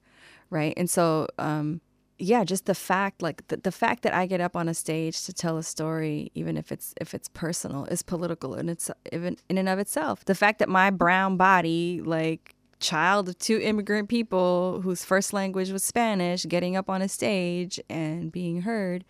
right? 0.50 0.74
And 0.78 0.90
so 0.90 1.28
um, 1.40 1.82
yeah, 2.20 2.44
just 2.44 2.66
the 2.66 2.76
fact 2.76 3.22
like 3.22 3.48
the, 3.48 3.58
the 3.58 3.72
fact 3.72 4.04
that 4.04 4.14
I 4.14 4.26
get 4.26 4.40
up 4.40 4.56
on 4.56 4.70
a 4.70 4.74
stage 4.74 5.24
to 5.26 5.34
tell 5.34 5.58
a 5.58 5.64
story, 5.64 6.32
even 6.36 6.58
if 6.58 6.72
it's 6.72 6.94
if 7.02 7.14
it's 7.14 7.28
personal, 7.30 7.86
is 7.86 8.04
political 8.04 8.54
and 8.54 8.70
it's 8.70 8.90
even 9.12 9.38
in 9.50 9.58
and 9.58 9.68
of 9.68 9.80
itself. 9.80 10.24
The 10.26 10.36
fact 10.36 10.60
that 10.60 10.70
my 10.70 10.90
brown 10.90 11.38
body, 11.38 12.02
like 12.04 12.56
child 12.80 13.30
of 13.30 13.38
two 13.40 13.60
immigrant 13.60 14.10
people 14.10 14.82
whose 14.82 15.04
first 15.04 15.34
language 15.34 15.72
was 15.72 15.84
Spanish, 15.84 16.46
getting 16.46 16.76
up 16.76 16.90
on 16.90 17.02
a 17.02 17.10
stage 17.10 17.80
and 17.90 18.32
being 18.32 18.62
heard, 18.62 19.06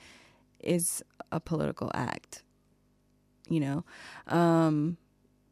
is 0.60 1.04
a 1.32 1.40
political 1.40 1.92
act. 1.94 2.44
You 3.50 3.60
know, 3.60 3.86
um, 4.28 4.98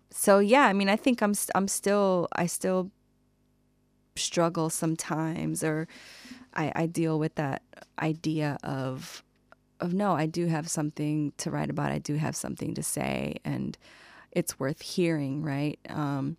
so 0.10 0.39
yeah, 0.39 0.65
I 0.67 0.74
mean, 0.74 0.88
I 0.88 0.96
think 0.96 1.22
I'm 1.22 1.34
I'm 1.53 1.67
still 1.67 2.29
I 2.34 2.46
still 2.46 2.91
struggle 4.15 4.70
sometimes 4.70 5.63
or 5.63 5.88
I, 6.53 6.72
I 6.75 6.86
deal 6.86 7.20
with 7.20 7.36
that 7.36 7.62
idea 8.00 8.58
of 8.63 9.24
of 9.79 9.93
no, 9.96 10.13
I 10.13 10.27
do 10.27 10.46
have 10.46 10.70
something 10.70 11.34
to 11.38 11.50
write 11.50 11.70
about. 11.70 11.91
I 11.91 11.98
do 11.98 12.15
have 12.15 12.36
something 12.36 12.75
to 12.75 12.84
say, 12.84 13.38
and 13.43 13.77
it's 14.31 14.60
worth 14.60 14.81
hearing, 14.81 15.43
right? 15.43 15.79
Um, 15.89 16.38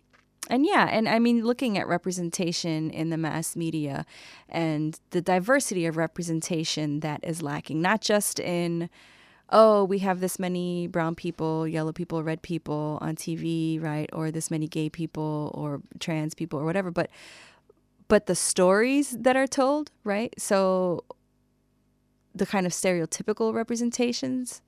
and 0.49 0.65
yeah, 0.65 0.89
and 0.91 1.07
I 1.07 1.19
mean, 1.19 1.43
looking 1.43 1.77
at 1.77 1.87
representation 1.87 2.89
in 2.89 3.09
the 3.09 3.17
mass 3.17 3.55
media 3.55 4.05
and 4.49 4.99
the 5.11 5.21
diversity 5.21 5.85
of 5.85 5.95
representation 5.95 6.99
that 7.01 7.21
is 7.23 7.41
lacking, 7.41 7.81
not 7.81 8.01
just 8.01 8.39
in, 8.39 8.89
oh, 9.49 9.85
we 9.85 9.99
have 9.99 10.19
this 10.19 10.39
many 10.39 10.87
brown 10.87 11.15
people, 11.15 11.65
yellow 11.67 11.93
people, 11.93 12.23
red 12.23 12.41
people 12.41 12.97
on 13.01 13.15
TV, 13.15 13.81
right? 13.81 14.09
Or 14.11 14.31
this 14.31 14.51
many 14.51 14.67
gay 14.67 14.89
people 14.89 15.51
or 15.53 15.81
trans 15.99 16.33
people 16.33 16.59
or 16.59 16.65
whatever, 16.65 16.91
but 16.91 17.09
but 18.13 18.27
the 18.27 18.35
stories 18.35 19.17
that 19.21 19.35
are 19.35 19.47
told, 19.47 19.89
right? 20.03 20.35
So 20.37 21.03
the 22.35 22.45
kind 22.45 22.67
of 22.67 22.71
stereotypical 22.71 23.55
representations. 23.55 24.61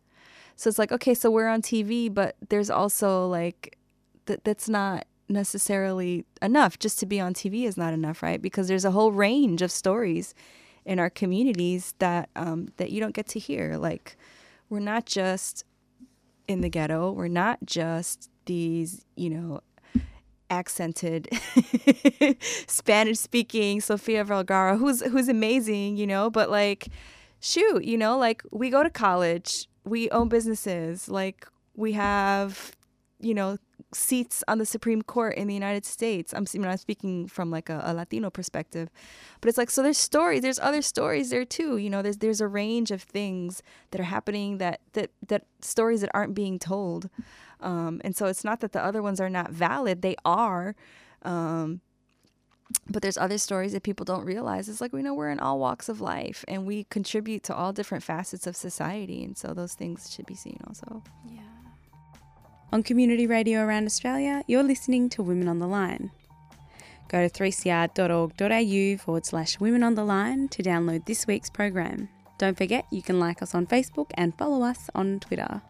So 0.56 0.68
it's 0.68 0.80
like, 0.80 0.92
okay, 0.92 1.14
so 1.14 1.30
we're 1.30 1.48
on 1.48 1.62
TV, 1.62 2.12
but 2.12 2.38
there's 2.50 2.72
also 2.72 3.28
like 3.28 3.78
that 4.26 4.46
that's 4.46 4.68
not 4.68 5.06
necessarily 5.30 6.26
enough. 6.42 6.80
Just 6.80 6.98
to 7.02 7.06
be 7.06 7.20
on 7.20 7.36
TV 7.36 7.66
is 7.66 7.78
not 7.78 7.94
enough, 7.94 8.24
right? 8.24 8.42
Because 8.42 8.68
there's 8.68 8.84
a 8.84 8.90
whole 8.90 9.12
range 9.12 9.62
of 9.62 9.72
stories 9.72 10.34
in 10.84 10.98
our 10.98 11.12
communities 11.12 11.94
that 12.00 12.30
um, 12.36 12.70
that 12.78 12.90
you 12.90 13.00
don't 13.00 13.14
get 13.14 13.28
to 13.28 13.38
hear. 13.38 13.78
Like 13.78 14.18
we're 14.72 14.80
not 14.80 15.06
just 15.06 15.66
in 16.48 16.62
the 16.62 16.70
ghetto. 16.70 17.12
We're 17.12 17.28
not 17.28 17.60
just 17.64 18.32
these, 18.48 19.06
you 19.16 19.30
know, 19.30 19.62
accented 20.50 21.28
Spanish 22.68 23.20
speaking 23.20 23.82
Sofia 23.82 24.24
Vergara, 24.24 24.78
who's 24.78 25.02
who's 25.02 25.30
amazing, 25.30 25.98
you 25.98 26.08
know, 26.08 26.30
but 26.30 26.50
like 26.50 26.88
shoot, 27.40 27.84
you 27.84 27.98
know, 27.98 28.18
like 28.18 28.44
we 28.52 28.70
go 28.70 28.84
to 28.84 28.90
college, 28.90 29.68
we 29.84 30.10
own 30.12 30.30
businesses, 30.30 31.10
like 31.10 31.48
we 31.76 31.94
have, 31.94 32.76
you 33.20 33.34
know, 33.34 33.58
seats 33.94 34.44
on 34.48 34.58
the 34.58 34.66
Supreme 34.66 35.02
Court 35.02 35.36
in 35.36 35.48
the 35.48 35.54
United 35.54 35.86
States. 35.86 36.34
I'm, 36.34 36.46
you 36.52 36.60
know, 36.60 36.70
I'm 36.70 36.78
speaking 36.78 37.28
from 37.28 37.52
like 37.52 37.70
a, 37.70 37.82
a, 37.86 37.94
Latino 37.94 38.30
perspective, 38.30 38.90
but 39.42 39.50
it's 39.50 39.58
like 39.58 39.70
so. 39.70 39.84
There's 39.84 39.98
stories. 39.98 40.42
There's 40.42 40.60
other 40.60 40.82
stories 40.82 41.30
there 41.30 41.46
too. 41.46 41.78
You 41.78 41.90
know, 41.90 42.02
there's 42.02 42.18
there's 42.18 42.42
a 42.42 42.48
range 42.48 42.92
of 42.92 43.02
things 43.02 43.62
that 43.92 44.02
are 44.02 44.06
happening 44.06 44.58
that 44.58 44.82
that 44.94 45.12
that 45.28 45.46
stories 45.62 46.02
that 46.02 46.12
aren't 46.14 46.34
being 46.34 46.60
told. 46.60 47.10
Um, 47.62 48.02
and 48.04 48.16
so 48.16 48.26
it's 48.28 48.44
not 48.44 48.60
that 48.60 48.72
the 48.72 48.84
other 48.84 49.02
ones 49.02 49.20
are 49.20 49.30
not 49.30 49.52
valid, 49.52 50.02
they 50.02 50.16
are. 50.26 50.76
Um, 51.24 51.82
but 52.90 53.02
there's 53.02 53.18
other 53.18 53.38
stories 53.38 53.74
that 53.74 53.84
people 53.84 54.06
don't 54.06 54.26
realize. 54.26 54.68
It's 54.68 54.82
like 54.82 54.94
we 54.94 55.04
know 55.04 55.14
we're 55.14 55.30
in 55.30 55.40
all 55.40 55.60
walks 55.60 55.88
of 55.88 56.02
life 56.02 56.44
and 56.48 56.66
we 56.66 56.86
contribute 56.86 57.44
to 57.44 57.56
all 57.56 57.74
different 57.74 58.04
facets 58.04 58.48
of 58.48 58.56
society. 58.56 59.24
And 59.24 59.38
so 59.38 59.54
those 59.54 59.74
things 59.74 60.12
should 60.12 60.26
be 60.26 60.36
seen 60.36 60.60
also. 60.68 61.04
Yeah. 61.26 61.42
On 62.72 62.82
community 62.84 63.28
radio 63.28 63.62
around 63.62 63.86
Australia, 63.86 64.44
you're 64.48 64.64
listening 64.64 65.10
to 65.10 65.24
Women 65.24 65.48
on 65.48 65.60
the 65.60 65.68
Line. 65.68 66.12
Go 67.08 67.28
to 67.28 67.30
3cr.org.au 67.30 69.04
forward 69.04 69.26
slash 69.26 69.60
Women 69.60 69.84
on 69.84 69.94
the 69.94 70.04
Line 70.04 70.48
to 70.50 70.64
download 70.64 71.06
this 71.06 71.28
week's 71.28 71.50
program. 71.50 72.10
Don't 72.38 72.58
forget, 72.58 72.86
you 72.92 73.02
can 73.02 73.20
like 73.20 73.42
us 73.42 73.54
on 73.56 73.68
Facebook 73.68 74.10
and 74.16 74.38
follow 74.38 74.64
us 74.64 74.90
on 74.96 75.20
Twitter. 75.20 75.62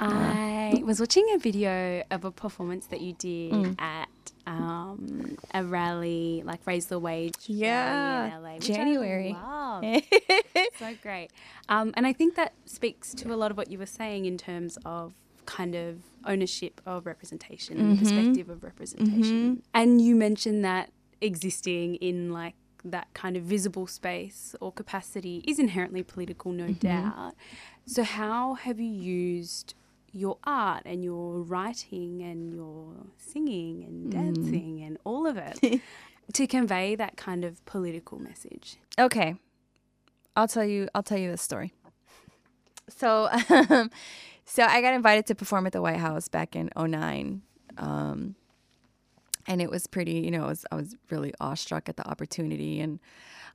I 0.00 0.82
was 0.84 1.00
watching 1.00 1.26
a 1.34 1.38
video 1.38 2.02
of 2.10 2.24
a 2.24 2.30
performance 2.30 2.86
that 2.86 3.00
you 3.00 3.12
did 3.14 3.52
mm. 3.52 3.80
at 3.80 4.08
um, 4.46 5.36
a 5.52 5.64
rally, 5.64 6.42
like 6.44 6.60
raise 6.66 6.86
the 6.86 6.98
wage. 6.98 7.34
Yeah, 7.46 8.38
LA, 8.40 8.58
January. 8.58 9.32
Wow. 9.32 9.82
So 10.78 10.94
great, 11.02 11.30
um, 11.68 11.92
and 11.96 12.06
I 12.06 12.12
think 12.12 12.34
that 12.36 12.52
speaks 12.66 13.14
to 13.14 13.32
a 13.32 13.36
lot 13.36 13.50
of 13.50 13.56
what 13.56 13.70
you 13.70 13.78
were 13.78 13.86
saying 13.86 14.26
in 14.26 14.36
terms 14.36 14.78
of 14.84 15.14
kind 15.46 15.74
of 15.74 15.98
ownership 16.26 16.80
of 16.84 17.06
representation 17.06 17.76
mm-hmm. 17.76 17.90
and 17.90 17.98
perspective 17.98 18.50
of 18.50 18.62
representation. 18.62 19.56
Mm-hmm. 19.56 19.60
And 19.72 20.00
you 20.02 20.14
mentioned 20.14 20.64
that 20.64 20.90
existing 21.20 21.96
in 21.96 22.30
like 22.30 22.54
that 22.84 23.08
kind 23.14 23.36
of 23.36 23.42
visible 23.44 23.86
space 23.86 24.54
or 24.60 24.72
capacity 24.72 25.42
is 25.46 25.58
inherently 25.58 26.02
political, 26.02 26.52
no 26.52 26.64
mm-hmm. 26.64 26.86
doubt. 26.86 27.34
So, 27.86 28.02
how 28.02 28.54
have 28.54 28.80
you 28.80 28.92
used 28.92 29.74
your 30.12 30.38
art 30.44 30.82
and 30.86 31.04
your 31.04 31.40
writing 31.42 32.22
and 32.22 32.52
your 32.52 32.94
singing 33.18 33.84
and 33.84 34.06
mm. 34.06 34.10
dancing 34.10 34.78
mm. 34.78 34.86
and 34.86 34.98
all 35.04 35.26
of 35.26 35.36
it 35.36 35.80
to 36.32 36.46
convey 36.46 36.94
that 36.94 37.16
kind 37.16 37.44
of 37.44 37.64
political 37.66 38.18
message. 38.18 38.78
Okay. 38.98 39.36
I'll 40.34 40.48
tell 40.48 40.64
you 40.64 40.88
I'll 40.94 41.02
tell 41.02 41.18
you 41.18 41.30
this 41.30 41.42
story. 41.42 41.72
So 42.88 43.28
um, 43.50 43.90
so 44.44 44.62
I 44.62 44.80
got 44.80 44.94
invited 44.94 45.26
to 45.26 45.34
perform 45.34 45.66
at 45.66 45.72
the 45.72 45.82
White 45.82 45.98
House 45.98 46.28
back 46.28 46.56
in 46.56 46.70
09. 46.76 47.42
Um, 47.78 48.36
and 49.48 49.62
it 49.62 49.70
was 49.70 49.86
pretty, 49.86 50.20
you 50.20 50.30
know, 50.30 50.44
I 50.44 50.48
was, 50.48 50.64
I 50.72 50.74
was 50.74 50.96
really 51.10 51.32
awestruck 51.40 51.88
at 51.88 51.96
the 51.96 52.08
opportunity 52.08 52.80
and 52.80 52.98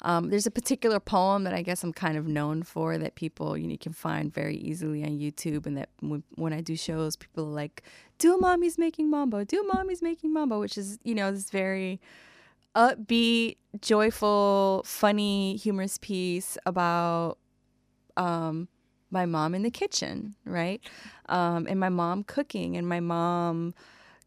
um, 0.04 0.30
there's 0.30 0.48
a 0.48 0.52
particular 0.52 1.00
poem 1.00 1.44
that 1.44 1.54
I 1.54 1.62
guess 1.62 1.84
I'm 1.84 1.94
kind 1.94 2.18
of 2.18 2.28
known 2.28 2.64
for 2.64 2.98
that 2.98 3.16
people 3.16 3.58
you, 3.58 3.68
know, 3.68 3.72
you 3.72 3.78
can 3.78 3.94
find 3.94 4.34
very 4.34 4.56
easily 4.56 5.04
on 5.04 5.20
YouTube, 5.20 5.66
and 5.66 5.78
that 5.78 5.90
when, 6.00 6.24
when 6.36 6.54
I 6.54 6.62
do 6.62 6.76
shows, 6.76 7.16
people 7.16 7.46
are 7.46 7.52
like, 7.52 7.84
"Do 8.18 8.38
mommy's 8.38 8.78
making 8.78 9.10
mambo? 9.10 9.44
Do 9.44 9.64
mommy's 9.74 10.02
making 10.02 10.34
mambo?" 10.34 10.60
Which 10.60 10.78
is 10.78 10.98
you 11.04 11.14
know 11.14 11.32
this 11.32 11.52
very 11.52 12.02
upbeat, 12.76 13.58
joyful, 13.80 14.82
funny, 14.86 15.56
humorous 15.58 16.00
piece 16.00 16.58
about 16.66 17.38
um, 18.18 18.70
my 19.12 19.28
mom 19.28 19.54
in 19.54 19.62
the 19.62 19.72
kitchen, 19.72 20.34
right? 20.46 20.82
Um, 21.30 21.68
and 21.70 21.80
my 21.80 21.90
mom 21.90 22.24
cooking, 22.24 22.76
and 22.76 22.88
my 22.88 23.00
mom 23.00 23.76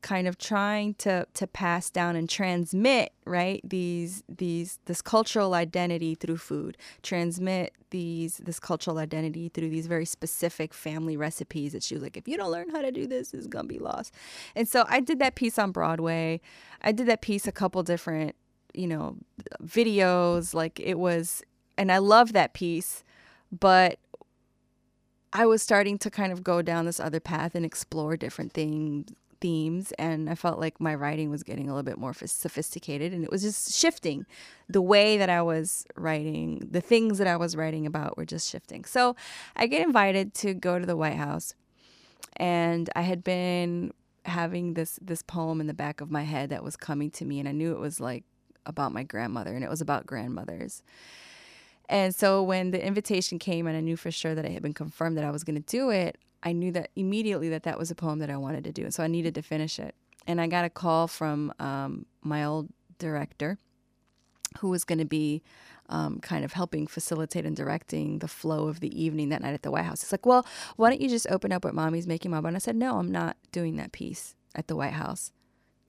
kind 0.04 0.28
of 0.28 0.36
trying 0.36 0.92
to 0.92 1.26
to 1.32 1.46
pass 1.46 1.88
down 1.88 2.14
and 2.14 2.28
transmit 2.28 3.10
right 3.24 3.62
these 3.64 4.22
these 4.28 4.78
this 4.84 5.00
cultural 5.00 5.54
identity 5.54 6.14
through 6.14 6.36
food 6.36 6.76
transmit 7.02 7.72
these 7.88 8.36
this 8.36 8.60
cultural 8.60 8.98
identity 8.98 9.48
through 9.48 9.70
these 9.70 9.86
very 9.86 10.04
specific 10.04 10.74
family 10.74 11.16
recipes 11.16 11.72
that 11.72 11.82
she 11.82 11.94
was 11.94 12.02
like 12.02 12.18
if 12.18 12.28
you 12.28 12.36
don't 12.36 12.50
learn 12.50 12.68
how 12.68 12.82
to 12.82 12.92
do 12.92 13.06
this 13.06 13.32
it's 13.32 13.46
gonna 13.46 13.66
be 13.66 13.78
lost. 13.78 14.12
And 14.54 14.68
so 14.68 14.84
i 14.90 15.00
did 15.00 15.18
that 15.20 15.36
piece 15.36 15.58
on 15.58 15.72
broadway. 15.72 16.42
I 16.82 16.92
did 16.92 17.06
that 17.06 17.22
piece 17.22 17.46
a 17.46 17.52
couple 17.52 17.82
different 17.82 18.36
you 18.74 18.86
know 18.86 19.16
videos 19.64 20.52
like 20.52 20.78
it 20.80 20.98
was 20.98 21.42
and 21.78 21.90
i 21.90 21.96
love 21.96 22.34
that 22.34 22.52
piece 22.52 23.02
but 23.50 23.98
I 25.36 25.46
was 25.46 25.62
starting 25.62 25.98
to 25.98 26.10
kind 26.10 26.32
of 26.32 26.44
go 26.44 26.62
down 26.62 26.84
this 26.84 27.00
other 27.00 27.18
path 27.18 27.56
and 27.56 27.66
explore 27.66 28.16
different 28.16 28.52
things 28.52 29.10
themes 29.44 29.92
and 29.98 30.30
I 30.30 30.36
felt 30.36 30.58
like 30.58 30.80
my 30.80 30.94
writing 30.94 31.28
was 31.30 31.42
getting 31.42 31.68
a 31.68 31.74
little 31.74 31.82
bit 31.82 31.98
more 31.98 32.14
sophisticated 32.14 33.12
and 33.12 33.22
it 33.22 33.30
was 33.30 33.42
just 33.42 33.74
shifting. 33.74 34.24
The 34.70 34.80
way 34.80 35.18
that 35.18 35.28
I 35.28 35.42
was 35.42 35.84
writing 35.96 36.66
the 36.70 36.80
things 36.80 37.18
that 37.18 37.26
I 37.26 37.36
was 37.36 37.54
writing 37.54 37.84
about 37.84 38.16
were 38.16 38.24
just 38.24 38.50
shifting. 38.50 38.86
So 38.86 39.16
I 39.54 39.66
get 39.66 39.86
invited 39.86 40.32
to 40.36 40.54
go 40.54 40.78
to 40.78 40.86
the 40.86 40.96
White 40.96 41.16
House 41.16 41.54
and 42.36 42.88
I 42.96 43.02
had 43.02 43.22
been 43.22 43.92
having 44.24 44.72
this 44.72 44.98
this 45.02 45.20
poem 45.20 45.60
in 45.60 45.66
the 45.66 45.74
back 45.74 46.00
of 46.00 46.10
my 46.10 46.22
head 46.22 46.48
that 46.48 46.64
was 46.64 46.74
coming 46.74 47.10
to 47.10 47.26
me 47.26 47.38
and 47.38 47.46
I 47.46 47.52
knew 47.52 47.72
it 47.72 47.78
was 47.78 48.00
like 48.00 48.24
about 48.64 48.92
my 48.92 49.02
grandmother 49.02 49.54
and 49.54 49.62
it 49.62 49.68
was 49.68 49.82
about 49.82 50.06
grandmothers. 50.06 50.82
And 51.90 52.14
so 52.14 52.42
when 52.42 52.70
the 52.70 52.82
invitation 52.82 53.38
came 53.38 53.66
and 53.66 53.76
I 53.76 53.80
knew 53.80 53.98
for 53.98 54.10
sure 54.10 54.34
that 54.34 54.46
it 54.46 54.52
had 54.52 54.62
been 54.62 54.72
confirmed 54.72 55.18
that 55.18 55.24
I 55.26 55.30
was 55.30 55.44
going 55.44 55.62
to 55.62 55.68
do 55.68 55.90
it, 55.90 56.16
I 56.44 56.52
knew 56.52 56.70
that 56.72 56.90
immediately 56.94 57.48
that 57.48 57.62
that 57.62 57.78
was 57.78 57.90
a 57.90 57.94
poem 57.94 58.18
that 58.18 58.30
I 58.30 58.36
wanted 58.36 58.64
to 58.64 58.72
do. 58.72 58.84
And 58.84 58.94
so 58.94 59.02
I 59.02 59.06
needed 59.06 59.34
to 59.34 59.42
finish 59.42 59.78
it. 59.78 59.94
And 60.26 60.40
I 60.40 60.46
got 60.46 60.64
a 60.64 60.70
call 60.70 61.08
from 61.08 61.52
um, 61.58 62.06
my 62.22 62.44
old 62.44 62.68
director 62.98 63.58
who 64.58 64.68
was 64.68 64.84
going 64.84 64.98
to 64.98 65.04
be 65.04 65.42
um, 65.88 66.20
kind 66.20 66.44
of 66.44 66.52
helping 66.52 66.86
facilitate 66.86 67.44
and 67.44 67.56
directing 67.56 68.20
the 68.20 68.28
flow 68.28 68.68
of 68.68 68.80
the 68.80 69.02
evening 69.02 69.30
that 69.30 69.42
night 69.42 69.54
at 69.54 69.62
the 69.62 69.70
White 69.70 69.84
House. 69.84 70.02
It's 70.02 70.12
like, 70.12 70.26
well, 70.26 70.46
why 70.76 70.90
don't 70.90 71.00
you 71.00 71.08
just 71.08 71.26
open 71.28 71.52
up 71.52 71.64
what 71.64 71.74
Mommy's 71.74 72.06
Making 72.06 72.30
Mambo? 72.30 72.48
And 72.48 72.56
I 72.56 72.60
said, 72.60 72.76
no, 72.76 72.98
I'm 72.98 73.10
not 73.10 73.36
doing 73.52 73.76
that 73.76 73.92
piece 73.92 74.34
at 74.54 74.68
the 74.68 74.76
White 74.76 74.92
House. 74.92 75.32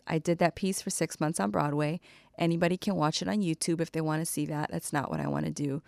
I 0.08 0.20
did 0.20 0.38
that 0.40 0.56
piece 0.56 0.82
for 0.82 0.90
six 0.90 1.20
months 1.20 1.40
on 1.40 1.52
Broadway. 1.52 2.00
Anybody 2.38 2.78
can 2.78 2.96
watch 2.96 3.22
it 3.22 3.28
on 3.28 3.42
YouTube 3.42 3.82
if 3.82 3.92
they 3.92 4.02
want 4.02 4.22
to 4.22 4.26
see 4.26 4.46
that. 4.48 4.70
That's 4.72 4.94
not 4.94 5.10
what 5.10 5.20
I 5.20 5.28
want 5.28 5.46
to 5.46 5.52
do. 5.52 5.82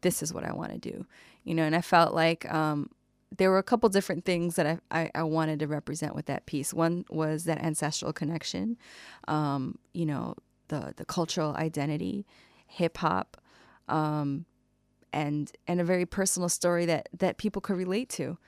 This 0.00 0.22
is 0.22 0.34
what 0.34 0.44
I 0.44 0.52
want 0.52 0.72
to 0.72 0.78
do. 0.78 1.06
You 1.44 1.54
know, 1.54 1.62
and 1.62 1.74
I 1.74 1.80
felt 1.80 2.14
like 2.14 2.52
um, 2.52 2.90
there 3.36 3.50
were 3.50 3.58
a 3.58 3.62
couple 3.62 3.88
different 3.88 4.24
things 4.24 4.56
that 4.56 4.66
I, 4.66 4.78
I, 4.90 5.10
I, 5.14 5.22
wanted 5.22 5.58
to 5.60 5.66
represent 5.66 6.14
with 6.14 6.26
that 6.26 6.46
piece. 6.46 6.72
One 6.72 7.04
was 7.10 7.44
that 7.44 7.58
ancestral 7.58 8.12
connection, 8.12 8.76
um, 9.28 9.78
you 9.92 10.06
know, 10.06 10.34
the, 10.68 10.94
the 10.96 11.04
cultural 11.04 11.54
identity, 11.56 12.26
hip 12.66 12.98
hop, 12.98 13.40
um, 13.88 14.46
and 15.12 15.50
and 15.66 15.80
a 15.80 15.84
very 15.84 16.06
personal 16.06 16.48
story 16.48 16.86
that 16.86 17.08
that 17.16 17.38
people 17.38 17.60
could 17.60 17.76
relate 17.76 18.08
to. 18.10 18.38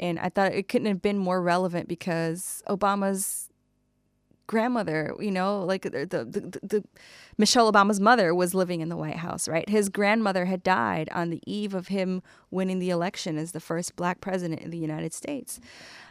And 0.00 0.18
I 0.18 0.28
thought 0.28 0.52
it 0.52 0.68
couldn't 0.68 0.88
have 0.88 1.02
been 1.02 1.18
more 1.18 1.40
relevant 1.40 1.88
because 1.88 2.62
Obama's 2.68 3.48
grandmother, 4.46 5.14
you 5.18 5.30
know, 5.30 5.62
like 5.64 5.82
the, 5.82 6.06
the, 6.06 6.24
the, 6.24 6.58
the, 6.62 6.84
Michelle 7.38 7.70
Obama's 7.72 8.00
mother 8.00 8.34
was 8.34 8.54
living 8.54 8.80
in 8.80 8.88
the 8.88 8.96
White 8.96 9.16
House, 9.16 9.48
right? 9.48 9.68
His 9.68 9.88
grandmother 9.88 10.44
had 10.44 10.62
died 10.62 11.08
on 11.12 11.30
the 11.30 11.40
eve 11.46 11.74
of 11.74 11.88
him 11.88 12.22
winning 12.50 12.78
the 12.78 12.90
election 12.90 13.38
as 13.38 13.52
the 13.52 13.60
first 13.60 13.96
black 13.96 14.20
president 14.20 14.60
in 14.60 14.70
the 14.70 14.78
United 14.78 15.12
States. 15.12 15.60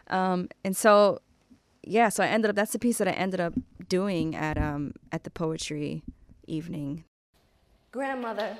Um, 0.08 0.50
and 0.64 0.76
so, 0.76 1.20
yeah, 1.84 2.10
so 2.10 2.24
I 2.24 2.28
ended 2.28 2.50
up, 2.50 2.56
that's 2.56 2.74
the 2.74 2.80
piece 2.80 2.98
that 2.98 3.08
I 3.08 3.12
ended 3.12 3.40
up 3.40 3.54
doing 3.88 4.36
at, 4.36 4.58
um, 4.58 4.94
at 5.12 5.24
the 5.24 5.30
poetry 5.30 6.04
evening. 6.48 7.04
Grandmother, 7.92 8.58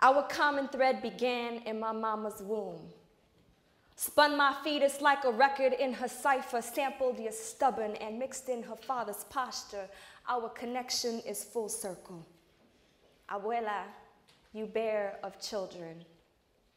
our 0.00 0.22
common 0.24 0.68
thread 0.68 1.00
began 1.00 1.62
in 1.64 1.78
my 1.78 1.92
mama's 1.92 2.42
womb. 2.42 2.80
Spun 3.98 4.36
my 4.36 4.54
fetus 4.62 5.00
like 5.00 5.24
a 5.24 5.30
record 5.30 5.72
in 5.72 5.94
her 5.94 6.08
cipher, 6.08 6.60
sampled 6.60 7.18
your 7.18 7.32
stubborn 7.32 7.96
and 7.96 8.18
mixed 8.18 8.50
in 8.50 8.62
her 8.62 8.76
father's 8.76 9.24
posture. 9.24 9.88
Our 10.28 10.50
connection 10.50 11.20
is 11.20 11.44
full 11.44 11.70
circle. 11.70 12.26
Abuela, 13.30 13.84
you 14.52 14.66
bear 14.66 15.18
of 15.22 15.40
children, 15.40 16.04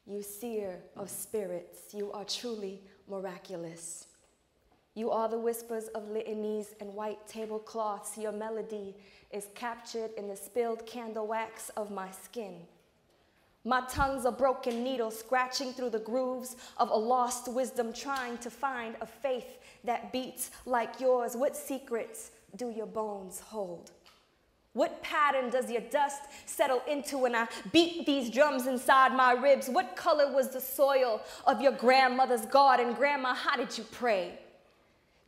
you 0.07 0.23
seer 0.23 0.79
of 0.95 1.09
spirits, 1.09 1.93
you 1.93 2.09
are 2.13 2.23
truly 2.23 2.81
miraculous. 3.09 4.07
You 4.95 5.11
are 5.11 5.27
the 5.27 5.37
whispers 5.37 5.87
of 5.89 6.09
litanies 6.09 6.73
and 6.79 6.93
white 6.93 7.25
tablecloths. 7.27 8.17
Your 8.17 8.31
melody 8.31 8.95
is 9.31 9.47
captured 9.55 10.11
in 10.17 10.27
the 10.27 10.35
spilled 10.35 10.85
candle 10.85 11.27
wax 11.27 11.69
of 11.77 11.91
my 11.91 12.09
skin. 12.11 12.61
My 13.65 13.81
tongue's 13.89 14.25
a 14.25 14.31
broken 14.31 14.83
needle 14.83 15.11
scratching 15.11 15.73
through 15.73 15.89
the 15.89 15.99
grooves 15.99 16.55
of 16.77 16.89
a 16.89 16.95
lost 16.95 17.51
wisdom, 17.51 17.91
trying 17.91 18.37
to 18.39 18.49
find 18.49 18.95
a 19.01 19.05
faith 19.05 19.59
that 19.83 20.13
beats 20.13 20.51
like 20.65 20.99
yours. 20.99 21.35
What 21.35 21.55
secrets 21.55 22.31
do 22.55 22.69
your 22.69 22.85
bones 22.85 23.39
hold? 23.39 23.91
What 24.73 25.01
pattern 25.01 25.49
does 25.49 25.69
your 25.69 25.81
dust 25.81 26.21
settle 26.45 26.81
into 26.87 27.17
when 27.17 27.35
I 27.35 27.47
beat 27.73 28.05
these 28.05 28.29
drums 28.29 28.65
inside 28.65 29.13
my 29.13 29.33
ribs? 29.33 29.67
What 29.67 29.95
color 29.95 30.31
was 30.33 30.49
the 30.49 30.61
soil 30.61 31.21
of 31.45 31.59
your 31.59 31.71
grandmother's 31.73 32.45
garden? 32.45 32.93
Grandma, 32.93 33.33
how 33.33 33.57
did 33.57 33.77
you 33.77 33.83
pray? 33.91 34.37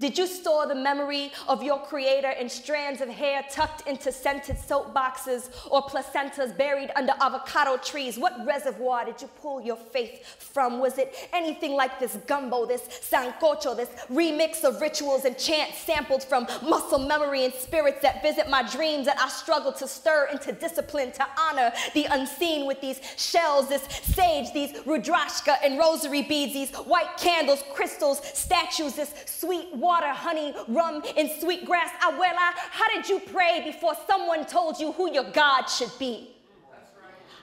Did 0.01 0.17
you 0.17 0.25
store 0.25 0.65
the 0.65 0.73
memory 0.73 1.31
of 1.47 1.61
your 1.61 1.77
creator 1.77 2.31
in 2.31 2.49
strands 2.49 3.01
of 3.01 3.09
hair 3.09 3.45
tucked 3.51 3.87
into 3.87 4.11
scented 4.11 4.57
soap 4.57 4.95
boxes 4.95 5.51
or 5.69 5.83
placentas 5.83 6.57
buried 6.57 6.89
under 6.95 7.13
avocado 7.21 7.77
trees? 7.77 8.17
What 8.17 8.43
reservoir 8.43 9.05
did 9.05 9.21
you 9.21 9.29
pull 9.39 9.61
your 9.61 9.75
faith 9.75 10.25
from? 10.39 10.79
Was 10.79 10.97
it 10.97 11.13
anything 11.33 11.73
like 11.73 11.99
this 11.99 12.17
gumbo, 12.25 12.65
this 12.65 12.81
sancocho, 12.81 13.77
this 13.77 13.89
remix 14.11 14.63
of 14.63 14.81
rituals 14.81 15.25
and 15.25 15.37
chants 15.37 15.77
sampled 15.77 16.23
from 16.23 16.47
muscle 16.63 16.97
memory 16.97 17.45
and 17.45 17.53
spirits 17.53 18.01
that 18.01 18.23
visit 18.23 18.49
my 18.49 18.63
dreams 18.63 19.05
that 19.05 19.19
I 19.19 19.29
struggle 19.29 19.71
to 19.73 19.87
stir 19.87 20.29
into 20.31 20.51
discipline 20.51 21.11
to 21.11 21.27
honor 21.39 21.71
the 21.93 22.05
unseen 22.05 22.65
with 22.65 22.81
these 22.81 22.99
shells, 23.17 23.69
this 23.69 23.83
sage, 24.01 24.51
these 24.51 24.71
rudraksha 24.79 25.57
and 25.63 25.77
rosary 25.77 26.23
beads, 26.23 26.53
these 26.53 26.71
white 26.87 27.17
candles, 27.17 27.63
crystals, 27.71 28.19
statues, 28.33 28.95
this 28.95 29.13
sweet 29.27 29.71
water 29.75 29.90
water, 29.91 30.07
honey, 30.07 30.53
rum, 30.69 31.03
and 31.17 31.29
sweet 31.29 31.65
grass. 31.65 31.89
Abuela, 32.01 32.53
how 32.71 32.87
did 32.95 33.09
you 33.09 33.19
pray 33.19 33.61
before 33.65 33.93
someone 34.07 34.45
told 34.45 34.79
you 34.79 34.93
who 34.93 35.11
your 35.11 35.29
God 35.31 35.65
should 35.65 35.91
be? 35.99 36.30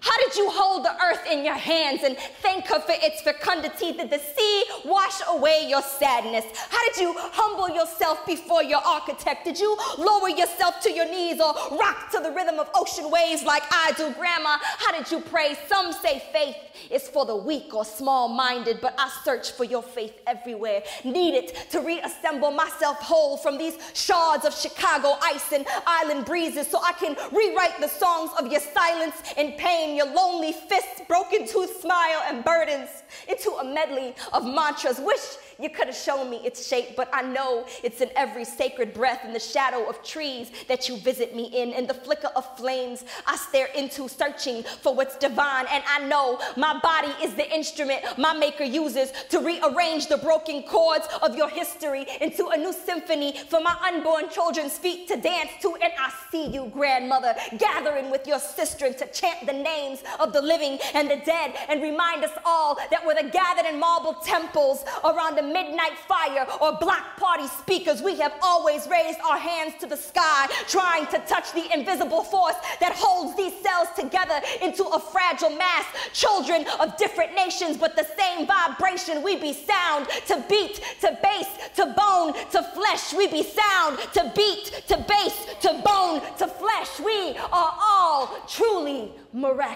How 0.01 0.17
did 0.19 0.37
you 0.37 0.51
hold 0.51 0.85
the 0.85 0.95
earth 1.03 1.27
in 1.31 1.45
your 1.45 1.55
hands 1.55 2.03
and 2.05 2.17
thank 2.43 2.67
her 2.67 2.81
for 2.81 2.95
its 2.95 3.21
fecundity? 3.23 3.93
Did 3.93 4.11
the 4.11 4.19
sea 4.19 4.65
wash 4.85 5.21
away 5.29 5.67
your 5.69 5.83
sadness? 5.83 6.45
How 6.69 6.89
did 6.89 7.01
you 7.01 7.15
humble 7.17 7.69
yourself 7.69 8.25
before 8.27 8.63
your 8.63 8.81
architect? 8.85 9.45
Did 9.45 9.59
you 9.59 9.77
lower 9.99 10.29
yourself 10.29 10.81
to 10.83 10.93
your 10.93 11.07
knees 11.07 11.41
or 11.41 11.55
rock 11.79 12.11
to 12.13 12.21
the 12.21 12.31
rhythm 12.31 12.59
of 12.59 12.71
ocean 12.75 13.11
waves 13.11 13.43
like 13.43 13.63
I 13.71 13.93
do? 13.97 14.13
Grandma, 14.15 14.59
how 14.61 14.93
did 14.93 15.11
you 15.11 15.21
pray? 15.21 15.57
Some 15.69 15.93
say 15.93 16.23
faith 16.33 16.57
is 16.91 17.09
for 17.09 17.27
the 17.27 17.37
weak 17.37 17.75
or 17.75 17.85
small 17.85 18.29
minded, 18.29 18.81
but 18.81 18.95
I 18.99 19.11
search 19.25 19.53
for 19.53 19.65
your 19.65 19.83
faith 19.83 20.21
everywhere. 20.27 20.83
Need 21.05 21.35
it 21.35 21.71
to 21.71 21.81
reassemble 21.81 22.51
myself 22.51 22.99
whole 22.99 23.37
from 23.37 23.59
these 23.59 23.77
shards 23.95 24.45
of 24.45 24.55
Chicago 24.55 25.17
ice 25.23 25.53
and 25.53 25.67
island 25.87 26.25
breezes 26.25 26.69
so 26.69 26.81
I 26.83 26.93
can 26.93 27.17
rewrite 27.33 27.81
the 27.81 27.89
songs 27.89 28.31
of 28.39 28.51
your 28.51 28.61
silence 28.61 29.17
and 29.37 29.57
pain 29.57 29.88
your 29.97 30.13
lonely 30.13 30.53
fists, 30.53 31.03
broken 31.07 31.47
tooth 31.47 31.81
smile, 31.81 32.23
and 32.27 32.45
burdens 32.45 32.91
into 33.29 33.51
a 33.53 33.65
medley 33.65 34.15
of 34.33 34.45
mantras. 34.45 35.01
Wish 35.01 35.37
you 35.59 35.69
could 35.71 35.87
have 35.87 35.97
shown 35.97 36.31
me 36.31 36.37
its 36.45 36.67
shape, 36.67 36.95
but 36.97 37.09
I 37.13 37.23
know 37.23 37.67
it's 37.83 38.01
in 38.01 38.11
every 38.15 38.45
sacred 38.45 38.95
breath, 38.95 39.25
in 39.25 39.33
the 39.33 39.41
shadow 39.41 39.89
of 39.89 40.03
trees 40.05 40.53
that 40.69 40.89
you 40.89 40.99
visit 40.99 41.35
me 41.35 41.45
in, 41.47 41.73
in 41.73 41.87
the 41.87 41.95
flicker 41.95 42.31
of 42.37 42.57
flames 42.57 43.05
I 43.27 43.37
stare 43.37 43.69
into, 43.77 44.09
searching 44.09 44.63
for 44.63 44.95
what's 44.95 45.17
divine. 45.17 45.67
And 45.71 45.83
I 45.87 46.07
know 46.07 46.39
my 46.57 46.79
body 46.81 47.13
is 47.23 47.35
the 47.35 47.53
instrument 47.53 48.03
my 48.17 48.33
maker 48.33 48.65
uses 48.65 49.13
to 49.31 49.41
rearrange 49.41 50.07
the 50.07 50.19
broken 50.19 50.63
chords 50.63 51.09
of 51.23 51.37
your 51.37 51.49
history 51.49 52.07
into 52.21 52.49
a 52.49 52.57
new 52.57 52.73
symphony 52.73 53.37
for 53.49 53.61
my 53.61 53.77
unborn 53.83 54.29
children's 54.31 54.79
feet 54.79 55.09
to 55.09 55.17
dance 55.17 55.51
to. 55.63 55.75
And 55.75 55.93
I 55.99 56.13
see 56.31 56.47
you, 56.47 56.71
grandmother, 56.73 57.35
gathering 57.59 58.11
with 58.11 58.27
your 58.27 58.39
sister 58.39 58.93
to 58.93 59.07
chant 59.07 59.47
the 59.47 59.53
name 59.53 59.78
names 59.79 60.03
of 60.21 60.33
the 60.33 60.43
living 60.43 60.79
and 60.95 61.11
the 61.11 61.21
dead 61.25 61.55
and 61.69 61.83
remind 61.83 62.25
us 62.25 62.33
all 62.45 62.77
that 62.91 63.05
whether 63.05 63.29
gathered 63.29 63.67
in 63.67 63.79
marble 63.79 64.15
temples 64.15 64.85
around 65.05 65.39
a 65.39 65.43
midnight 65.43 65.97
fire 66.07 66.47
or 66.61 66.77
block 66.79 67.17
party 67.17 67.47
speakers, 67.47 68.03
we 68.03 68.19
have 68.19 68.35
always 68.43 68.89
raised 68.89 69.21
our 69.21 69.39
hands 69.39 69.75
to 69.81 69.87
the 69.87 69.97
sky, 69.97 70.47
trying 70.67 71.07
to 71.07 71.19
touch 71.27 71.53
the 71.53 71.67
invisible 71.73 72.25
force 72.25 72.57
that 72.81 72.93
holds 72.95 73.37
these 73.37 73.55
cells 73.63 73.89
together 73.97 74.41
into 74.63 74.85
a 74.85 75.01
fragile 75.01 75.55
mass. 75.57 75.87
Children 76.13 76.67
of 76.81 76.97
different 76.97 77.35
nations, 77.35 77.77
but 77.77 77.97
the 77.97 78.07
same 78.19 78.47
vibration. 78.47 79.23
We 79.23 79.37
be 79.37 79.53
sound 79.53 80.09
to 80.27 80.45
beat, 80.49 80.81
to 81.01 81.19
base, 81.23 81.53
to 81.77 81.87
bone, 81.97 82.35
to 82.53 82.63
flesh. 82.75 83.13
We 83.13 83.27
be 83.29 83.43
sound 83.43 83.99
to 84.15 84.33
beat, 84.35 84.65
to 84.89 84.97
base, 85.09 85.39
to 85.63 85.71
bone, 85.85 86.21
to 86.39 86.47
flesh. 86.47 87.01
We 87.01 87.37
are 87.53 87.73
all 87.91 88.23
truly 88.49 89.13
miraculous. 89.33 89.68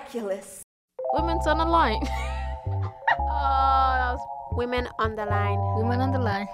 Women's 1.13 1.47
on 1.47 1.59
the 1.59 1.67
line. 1.67 2.01
oh, 2.07 2.89
that 3.19 4.13
was 4.15 4.21
Women 4.53 4.89
on 4.99 5.15
the 5.17 5.27
line. 5.27 5.59
women 5.77 6.01
on 6.01 6.13
the 6.13 6.19
line. 6.19 6.49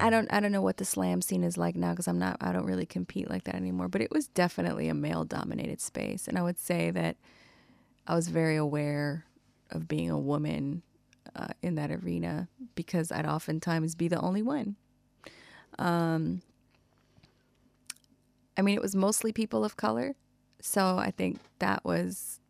I 0.00 0.10
don't 0.10 0.30
I 0.32 0.40
don't 0.40 0.50
know 0.52 0.60
what 0.62 0.78
the 0.78 0.84
slam 0.84 1.22
scene 1.22 1.44
is 1.44 1.56
like 1.56 1.76
now 1.76 1.90
because 1.92 2.08
I'm 2.08 2.18
not 2.18 2.36
I 2.40 2.50
don't 2.52 2.66
really 2.66 2.84
compete 2.84 3.30
like 3.30 3.44
that 3.44 3.54
anymore. 3.54 3.88
But 3.88 4.00
it 4.02 4.10
was 4.10 4.26
definitely 4.26 4.88
a 4.88 4.94
male 4.94 5.24
dominated 5.24 5.80
space, 5.80 6.26
and 6.26 6.36
I 6.36 6.42
would 6.42 6.58
say 6.58 6.90
that 6.90 7.16
I 8.06 8.14
was 8.14 8.28
very 8.28 8.56
aware 8.56 9.24
of 9.70 9.86
being 9.88 10.10
a 10.10 10.18
woman 10.18 10.82
uh, 11.36 11.48
in 11.62 11.76
that 11.76 11.90
arena 11.90 12.48
because 12.74 13.10
I'd 13.12 13.26
oftentimes 13.26 13.94
be 13.94 14.08
the 14.08 14.20
only 14.20 14.42
one. 14.42 14.76
Um, 15.78 16.42
I 18.56 18.62
mean, 18.62 18.74
it 18.76 18.82
was 18.82 18.94
mostly 18.94 19.32
people 19.32 19.64
of 19.64 19.76
color, 19.76 20.14
so 20.60 20.96
I 20.98 21.10
think 21.10 21.40
that 21.58 21.84
was 21.84 22.40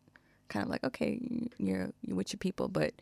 kind 0.49 0.63
of 0.63 0.69
like 0.69 0.83
okay, 0.83 1.19
you're 1.57 1.91
you're 2.03 2.15
with 2.15 2.31
your 2.33 2.37
people, 2.39 2.67
but 2.67 2.93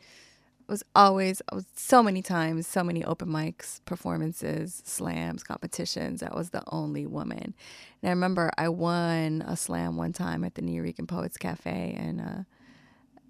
it 0.66 0.70
was 0.70 0.82
always 0.94 1.42
was 1.52 1.66
so 1.74 2.02
many 2.02 2.22
times, 2.22 2.66
so 2.66 2.82
many 2.82 3.04
open 3.04 3.28
mics, 3.28 3.84
performances, 3.84 4.82
slams, 4.86 5.42
competitions. 5.42 6.22
I 6.22 6.34
was 6.34 6.50
the 6.50 6.62
only 6.68 7.06
woman. 7.06 7.54
And 8.02 8.08
I 8.08 8.10
remember 8.10 8.50
I 8.56 8.68
won 8.70 9.42
a 9.46 9.56
slam 9.56 9.96
one 9.96 10.12
time 10.14 10.42
at 10.44 10.54
the 10.54 10.62
Nuyorican 10.62 11.06
Poets 11.06 11.36
Cafe, 11.36 11.94
and 11.98 12.20
uh, 12.20 12.44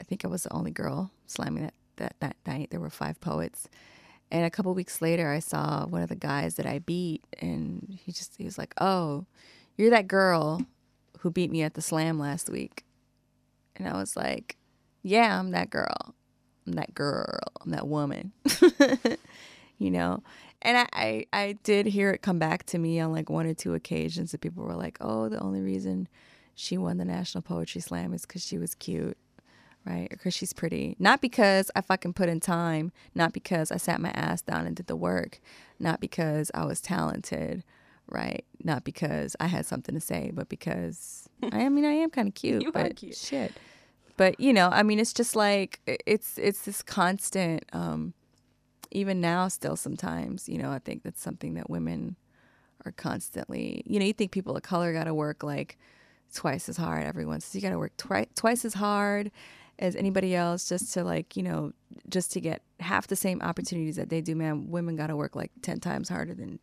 I 0.01 0.05
think 0.05 0.25
I 0.25 0.29
was 0.29 0.45
the 0.45 0.53
only 0.53 0.71
girl 0.71 1.11
slamming 1.27 1.65
that, 1.65 1.75
that 1.97 2.17
that 2.21 2.37
night. 2.47 2.71
There 2.71 2.81
were 2.81 2.91
five 2.91 3.21
poets. 3.21 3.69
And 4.35 4.45
a 4.45 4.51
couple 4.51 4.75
weeks 4.75 5.01
later, 5.01 5.31
I 5.31 5.39
saw 5.39 5.87
one 5.87 6.03
of 6.03 6.09
the 6.09 6.17
guys 6.17 6.57
that 6.57 6.67
I 6.67 6.81
beat, 6.81 7.23
and 7.41 7.99
he 8.05 8.11
just 8.11 8.35
he 8.37 8.45
was 8.45 8.59
like, 8.59 8.75
"Oh, 8.81 9.27
you're 9.77 9.91
that 9.91 10.09
girl 10.09 10.61
who 11.21 11.31
beat 11.31 11.53
me 11.53 11.63
at 11.63 11.75
the 11.75 11.81
slam 11.81 12.19
last 12.19 12.51
week." 12.51 12.85
And 13.77 13.87
I 13.87 13.95
was 13.95 14.17
like, 14.17 14.57
"Yeah, 15.05 15.39
I'm 15.39 15.53
that 15.53 15.71
girl." 15.71 16.15
I'm 16.67 16.73
that 16.75 16.95
girl, 16.95 17.41
I'm 17.61 17.71
that 17.73 17.87
woman, 17.87 18.33
you 19.79 19.91
know? 19.91 20.23
And 20.63 20.79
I, 20.79 20.87
I, 20.93 21.27
I 21.33 21.59
did 21.63 21.87
hear 21.87 22.11
it 22.11 22.23
come 22.23 22.39
back 22.39 22.65
to 22.67 22.79
me 22.79 23.01
on 23.01 23.13
like 23.13 23.29
one 23.29 23.47
or 23.47 23.55
two 23.55 23.75
occasions 23.75 24.33
that 24.33 24.41
people 24.41 24.65
were 24.65 24.75
like, 24.75 24.97
oh, 25.01 25.29
the 25.29 25.39
only 25.41 25.61
reason 25.61 26.09
she 26.55 26.79
won 26.79 26.97
the 26.97 27.05
National 27.05 27.43
Poetry 27.43 27.83
Slam 27.83 28.15
is 28.15 28.23
because 28.23 28.47
she 28.47 28.57
was 28.57 28.75
cute, 28.75 29.19
right? 29.87 30.09
Because 30.11 30.35
she's 30.35 30.53
pretty. 30.53 30.97
Not 30.99 31.21
because 31.21 31.71
I 31.77 31.81
fucking 31.81 32.15
put 32.15 32.29
in 32.29 32.41
time, 32.41 32.93
not 33.15 33.33
because 33.33 33.71
I 33.71 33.77
sat 33.77 34.01
my 34.01 34.11
ass 34.11 34.43
down 34.43 34.67
and 34.67 34.75
did 34.77 34.87
the 34.87 34.97
work, 34.97 35.41
not 35.79 36.01
because 36.01 36.51
I 36.55 36.65
was 36.65 36.81
talented, 36.81 37.65
right? 38.09 38.45
Not 38.63 38.85
because 38.85 39.37
I 39.41 39.47
had 39.49 39.67
something 39.67 39.95
to 39.95 40.01
say, 40.01 40.31
but 40.33 40.49
because 40.49 41.29
I, 41.43 41.65
I 41.65 41.69
mean, 41.69 41.85
I 41.85 41.93
am 41.93 42.11
kind 42.11 42.29
of 42.29 42.35
cute, 42.35 42.63
You 42.63 42.69
are 42.69 42.73
but 42.73 42.97
cute. 42.97 43.17
shit 43.17 43.53
but 44.17 44.39
you 44.39 44.53
know 44.53 44.69
i 44.71 44.85
mean 44.85 45.01
it's 45.01 45.13
just 45.13 45.35
like 45.35 45.81
it's 46.07 46.39
it's 46.39 46.65
this 46.67 46.83
constant 46.83 47.65
um 47.73 48.15
even 48.93 49.21
now 49.21 49.49
still 49.49 49.75
sometimes 49.75 50.49
you 50.49 50.57
know 50.57 50.71
i 50.71 50.79
think 50.79 51.03
that's 51.03 51.21
something 51.21 51.55
that 51.55 51.69
women 51.69 52.15
are 52.87 52.93
constantly 52.93 53.83
you 53.85 53.99
know 53.99 54.05
you 54.07 54.13
think 54.13 54.31
people 54.31 54.57
of 54.57 54.63
color 54.63 54.93
got 54.93 55.03
to 55.05 55.15
work 55.15 55.43
like 55.43 55.77
twice 56.33 56.69
as 56.69 56.77
hard 56.77 57.03
everyone 57.03 57.41
says 57.41 57.57
you 57.57 57.61
got 57.61 57.71
to 57.71 57.79
work 57.79 57.97
twi- 57.97 58.29
twice 58.37 58.65
as 58.65 58.75
hard 58.75 59.33
as 59.79 59.97
anybody 59.97 60.35
else 60.35 60.69
just 60.69 60.93
to 60.95 61.05
like 61.05 61.37
you 61.37 61.43
know 61.43 61.73
just 62.09 62.33
to 62.33 62.41
get 62.41 62.63
half 62.81 63.07
the 63.07 63.17
same 63.17 63.41
opportunities 63.43 63.97
that 63.97 64.09
they 64.09 64.21
do 64.21 64.35
man 64.35 64.71
women 64.71 64.97
got 64.97 65.09
to 65.09 65.17
work 65.17 65.35
like 65.35 65.51
10 65.63 65.81
times 65.81 66.09
harder 66.09 66.35
than 66.35 66.59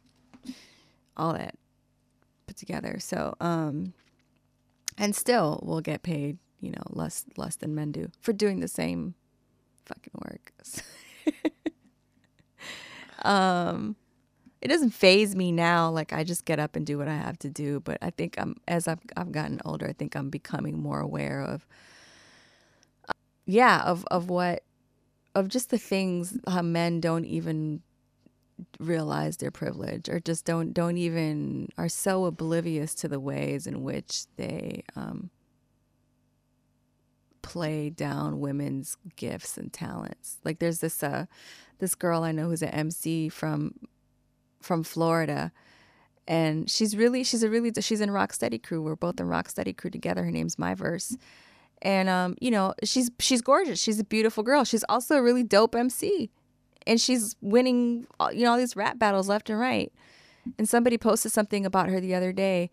all 1.17 1.33
that 1.33 1.55
put 2.47 2.57
together. 2.57 2.97
So 2.99 3.35
um 3.39 3.93
and 4.97 5.15
still 5.15 5.61
we'll 5.63 5.81
get 5.81 6.03
paid 6.03 6.37
you 6.59 6.71
know 6.71 6.83
less 6.89 7.25
less 7.37 7.55
than 7.55 7.75
men 7.75 7.91
do 7.91 8.09
for 8.19 8.33
doing 8.33 8.59
the 8.59 8.67
same 8.67 9.15
fucking 9.85 10.13
work. 10.25 10.53
Um 13.23 13.95
it 14.61 14.67
doesn't 14.67 14.91
phase 14.91 15.35
me 15.35 15.51
now 15.51 15.89
like 15.89 16.13
i 16.13 16.23
just 16.23 16.45
get 16.45 16.59
up 16.59 16.75
and 16.75 16.85
do 16.85 16.97
what 16.97 17.07
i 17.07 17.15
have 17.15 17.37
to 17.37 17.49
do 17.49 17.79
but 17.79 17.97
i 18.01 18.09
think 18.09 18.35
i'm 18.37 18.55
as 18.67 18.87
i've, 18.87 18.99
I've 19.17 19.31
gotten 19.31 19.59
older 19.65 19.87
i 19.87 19.93
think 19.93 20.15
i'm 20.15 20.29
becoming 20.29 20.79
more 20.79 20.99
aware 20.99 21.41
of 21.41 21.65
yeah 23.45 23.81
of 23.83 24.05
of 24.11 24.29
what 24.29 24.63
of 25.35 25.47
just 25.47 25.69
the 25.69 25.77
things 25.77 26.37
how 26.47 26.61
men 26.61 26.99
don't 26.99 27.25
even 27.25 27.81
realize 28.79 29.37
their 29.37 29.51
privilege 29.51 30.07
or 30.09 30.19
just 30.19 30.45
don't 30.45 30.73
don't 30.73 30.97
even 30.97 31.67
are 31.77 31.89
so 31.89 32.25
oblivious 32.25 32.93
to 32.93 33.07
the 33.07 33.19
ways 33.19 33.65
in 33.65 33.81
which 33.81 34.25
they 34.37 34.83
um 34.95 35.29
play 37.41 37.89
down 37.89 38.39
women's 38.39 38.97
gifts 39.15 39.57
and 39.57 39.73
talents. 39.73 40.37
Like 40.43 40.59
there's 40.59 40.79
this 40.79 41.03
uh 41.03 41.25
this 41.79 41.95
girl 41.95 42.23
I 42.23 42.31
know 42.31 42.47
who's 42.49 42.61
an 42.61 42.69
MC 42.69 43.29
from 43.29 43.73
from 44.61 44.83
Florida 44.83 45.51
and 46.27 46.69
she's 46.69 46.95
really 46.95 47.23
she's 47.23 47.43
a 47.43 47.49
really 47.49 47.71
she's 47.81 48.01
in 48.01 48.11
Rock 48.11 48.31
Rocksteady 48.31 48.61
crew. 48.61 48.81
We're 48.81 48.95
both 48.95 49.19
in 49.19 49.27
Rock 49.27 49.47
Rocksteady 49.47 49.75
crew 49.75 49.89
together. 49.89 50.23
Her 50.23 50.31
name's 50.31 50.59
My 50.59 50.75
Verse. 50.75 51.17
And 51.81 52.09
um 52.09 52.35
you 52.39 52.51
know, 52.51 52.73
she's 52.83 53.09
she's 53.19 53.41
gorgeous. 53.41 53.81
She's 53.81 53.99
a 53.99 54.03
beautiful 54.03 54.43
girl. 54.43 54.63
She's 54.63 54.83
also 54.89 55.15
a 55.15 55.21
really 55.21 55.43
dope 55.43 55.75
MC. 55.75 56.29
And 56.87 56.99
she's 56.99 57.35
winning 57.41 58.07
all- 58.19 58.31
you 58.33 58.43
know 58.43 58.51
all 58.51 58.57
these 58.57 58.75
rap 58.75 58.99
battles 58.99 59.27
left 59.29 59.49
and 59.49 59.59
right. 59.59 59.91
And 60.57 60.67
somebody 60.67 60.97
posted 60.97 61.31
something 61.31 61.65
about 61.65 61.89
her 61.89 61.99
the 61.99 62.15
other 62.15 62.31
day 62.33 62.71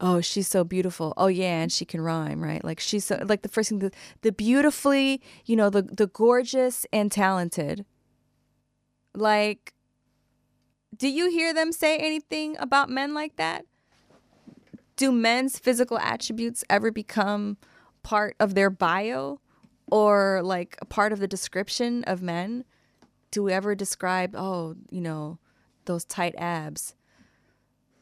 oh 0.00 0.20
she's 0.20 0.48
so 0.48 0.64
beautiful 0.64 1.12
oh 1.16 1.26
yeah 1.26 1.60
and 1.60 1.70
she 1.70 1.84
can 1.84 2.00
rhyme 2.00 2.42
right 2.42 2.64
like 2.64 2.80
she's 2.80 3.04
so 3.04 3.22
like 3.26 3.42
the 3.42 3.48
first 3.48 3.68
thing 3.68 3.80
the, 3.80 3.90
the 4.22 4.32
beautifully 4.32 5.20
you 5.44 5.54
know 5.54 5.68
the 5.68 5.82
the 5.82 6.06
gorgeous 6.06 6.86
and 6.92 7.12
talented 7.12 7.84
like 9.14 9.74
do 10.96 11.08
you 11.08 11.30
hear 11.30 11.52
them 11.52 11.72
say 11.72 11.98
anything 11.98 12.56
about 12.58 12.88
men 12.88 13.12
like 13.12 13.36
that 13.36 13.64
do 14.96 15.12
men's 15.12 15.58
physical 15.58 15.98
attributes 15.98 16.64
ever 16.70 16.90
become 16.90 17.56
part 18.02 18.36
of 18.40 18.54
their 18.54 18.70
bio 18.70 19.40
or 19.90 20.40
like 20.42 20.76
a 20.80 20.84
part 20.84 21.12
of 21.12 21.18
the 21.18 21.28
description 21.28 22.04
of 22.04 22.22
men 22.22 22.64
do 23.30 23.42
we 23.42 23.52
ever 23.52 23.74
describe 23.74 24.34
oh 24.36 24.74
you 24.90 25.00
know 25.00 25.38
those 25.84 26.04
tight 26.04 26.34
abs 26.38 26.94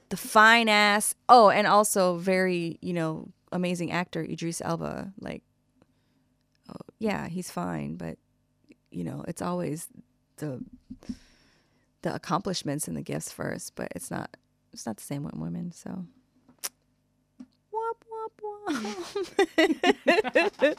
the 0.08 0.16
fine 0.16 0.68
ass. 0.68 1.14
Oh, 1.28 1.50
and 1.50 1.66
also 1.66 2.16
very, 2.16 2.78
you 2.80 2.92
know, 2.92 3.28
amazing 3.52 3.90
actor 3.92 4.22
Idris 4.22 4.62
Elba. 4.64 5.12
Like, 5.20 5.42
oh, 6.68 6.80
yeah, 6.98 7.28
he's 7.28 7.50
fine, 7.50 7.96
but 7.96 8.18
you 8.90 9.04
know, 9.04 9.24
it's 9.28 9.42
always 9.42 9.88
the 10.36 10.64
the 12.02 12.14
accomplishments 12.14 12.88
and 12.88 12.96
the 12.96 13.02
gifts 13.02 13.32
first. 13.32 13.74
But 13.74 13.88
it's 13.94 14.10
not 14.10 14.36
it's 14.72 14.86
not 14.86 14.96
the 14.96 15.04
same 15.04 15.24
with 15.24 15.34
women. 15.34 15.72
So. 15.72 16.06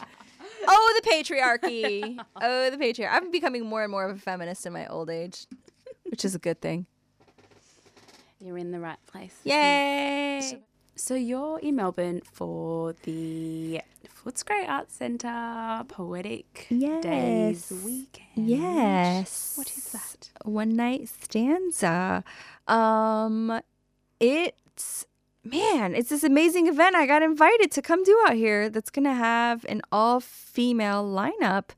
Oh, 0.67 1.01
the 1.01 1.09
patriarchy. 1.09 2.19
Oh, 2.41 2.69
the 2.69 2.77
patriarchy. 2.77 3.09
I'm 3.09 3.31
becoming 3.31 3.65
more 3.65 3.83
and 3.83 3.91
more 3.91 4.09
of 4.09 4.17
a 4.17 4.19
feminist 4.19 4.65
in 4.65 4.73
my 4.73 4.87
old 4.87 5.09
age, 5.09 5.45
which 6.09 6.25
is 6.25 6.35
a 6.35 6.39
good 6.39 6.59
thing. 6.59 6.85
You're 8.39 8.57
in 8.57 8.71
the 8.71 8.79
right 8.79 8.97
place. 9.07 9.35
Yay! 9.43 10.61
So 10.95 11.15
you're 11.15 11.59
in 11.59 11.77
Melbourne 11.77 12.21
for 12.29 12.93
the 13.03 13.81
Footscray 14.23 14.67
Arts 14.67 14.95
Centre 14.95 15.83
Poetic 15.87 16.67
Days 16.69 17.71
weekend. 17.85 18.49
Yes. 18.49 19.53
What 19.55 19.71
is 19.71 19.91
that? 19.93 20.29
One 20.43 20.75
night 20.75 21.07
stanza. 21.07 22.25
Um 22.67 23.61
it's 24.19 25.05
man, 25.51 25.95
it's 25.95 26.09
this 26.09 26.23
amazing 26.23 26.67
event 26.67 26.95
I 26.95 27.05
got 27.05 27.21
invited 27.21 27.71
to 27.71 27.81
come 27.81 28.03
do 28.03 28.23
out 28.27 28.35
here 28.35 28.69
that's 28.69 28.89
gonna 28.89 29.13
have 29.13 29.65
an 29.69 29.81
all 29.91 30.19
female 30.19 31.03
lineup 31.03 31.69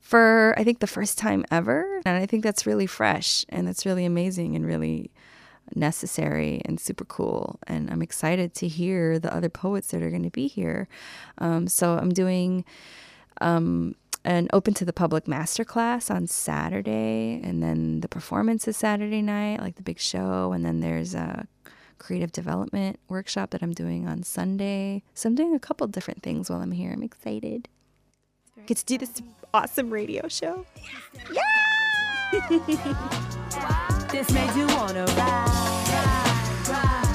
for 0.00 0.54
I 0.56 0.64
think 0.64 0.78
the 0.78 0.86
first 0.86 1.18
time 1.18 1.44
ever. 1.50 2.00
And 2.04 2.16
I 2.16 2.26
think 2.26 2.44
that's 2.44 2.66
really 2.66 2.86
fresh 2.86 3.44
and 3.48 3.66
that's 3.66 3.84
really 3.84 4.04
amazing 4.04 4.54
and 4.54 4.64
really 4.64 5.10
necessary 5.74 6.62
and 6.64 6.78
super 6.78 7.04
cool. 7.04 7.58
And 7.66 7.90
I'm 7.90 8.02
excited 8.02 8.54
to 8.54 8.68
hear 8.68 9.18
the 9.18 9.34
other 9.34 9.48
poets 9.48 9.88
that 9.88 10.02
are 10.02 10.10
going 10.10 10.22
to 10.22 10.30
be 10.30 10.46
here. 10.46 10.86
Um, 11.38 11.66
so 11.66 11.98
I'm 11.98 12.10
doing 12.10 12.64
um, 13.40 13.96
an 14.24 14.48
open 14.52 14.74
to 14.74 14.84
the 14.84 14.92
public 14.92 15.24
masterclass 15.24 16.08
on 16.08 16.26
Saturday, 16.26 17.40
and 17.42 17.62
then 17.62 18.00
the 18.00 18.08
performance 18.08 18.68
is 18.68 18.76
Saturday 18.76 19.22
night, 19.22 19.60
like 19.60 19.76
the 19.76 19.82
big 19.82 19.98
show, 19.98 20.52
and 20.52 20.64
then 20.64 20.80
there's 20.80 21.14
a 21.14 21.46
creative 21.98 22.32
development 22.32 22.98
workshop 23.08 23.50
that 23.50 23.62
I'm 23.62 23.72
doing 23.72 24.06
on 24.06 24.22
Sunday. 24.22 25.02
So 25.14 25.28
I'm 25.28 25.34
doing 25.34 25.54
a 25.54 25.58
couple 25.58 25.86
different 25.86 26.22
things 26.22 26.50
while 26.50 26.60
I'm 26.60 26.72
here. 26.72 26.92
I'm 26.92 27.02
excited. 27.02 27.68
Get 28.66 28.78
to 28.78 28.84
do 28.84 28.98
this 28.98 29.22
awesome 29.52 29.90
radio 29.90 30.28
show. 30.28 30.66
Yeah! 31.32 31.42
this 34.10 34.30
made 34.32 34.54
you 34.56 34.66
wanna 34.68 35.04
ride, 35.04 36.68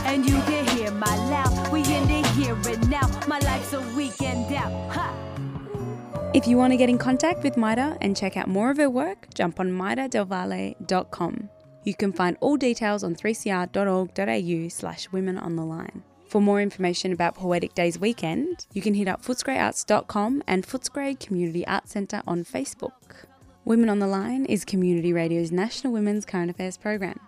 And 0.06 0.26
you 0.30 0.36
can 0.44 0.65
hear 0.78 0.91
my 0.91 1.15
loud. 1.30 1.72
We 1.72 1.80
in 1.80 2.08
the 2.08 2.28
here 2.36 2.58
and 2.67 2.89
now. 2.89 3.08
My 3.28 3.39
life's 3.39 3.74
a 3.74 3.82
weekend 3.96 4.54
out. 4.54 4.72
Ha! 4.94 5.13
If 6.34 6.48
you 6.48 6.56
want 6.56 6.72
to 6.72 6.78
get 6.78 6.89
in 6.89 6.98
contact 6.98 7.44
with 7.44 7.56
Mayda 7.56 7.98
and 8.00 8.15
check 8.15 8.38
out 8.38 8.48
more 8.48 8.72
of 8.72 8.78
her 8.78 8.89
work, 8.89 9.28
jump 9.34 9.60
on 9.60 9.72
maydadelvalle.com. 9.72 11.50
You 11.84 11.96
can 11.96 12.13
find 12.13 12.38
all 12.39 12.58
details 12.58 13.04
on 13.04 13.15
3cr.org.au 13.15 14.70
slash 14.70 15.12
women 15.12 15.38
on 15.38 15.56
the 15.56 15.65
line. 15.65 16.04
For 16.28 16.39
more 16.41 16.62
information 16.62 17.12
about 17.12 17.36
Poetic 17.36 17.74
Days 17.74 18.00
Weekend, 18.00 18.65
you 18.72 18.82
can 18.82 18.94
hit 18.94 19.08
up 19.08 19.22
footscrayarts.com 19.22 20.44
and 20.48 20.65
Footscray 20.65 21.20
Community 21.20 21.67
Arts 21.67 21.91
Centre 21.91 22.22
on 22.26 22.46
Facebook. 22.46 23.26
Women 23.65 23.89
on 23.89 24.00
the 24.00 24.08
Line 24.08 24.46
is 24.46 24.63
Community 24.63 25.12
Radio's 25.12 25.52
National 25.52 25.91
Women's 25.91 26.26
Current 26.26 26.50
Affairs 26.50 26.78
program. 26.78 27.20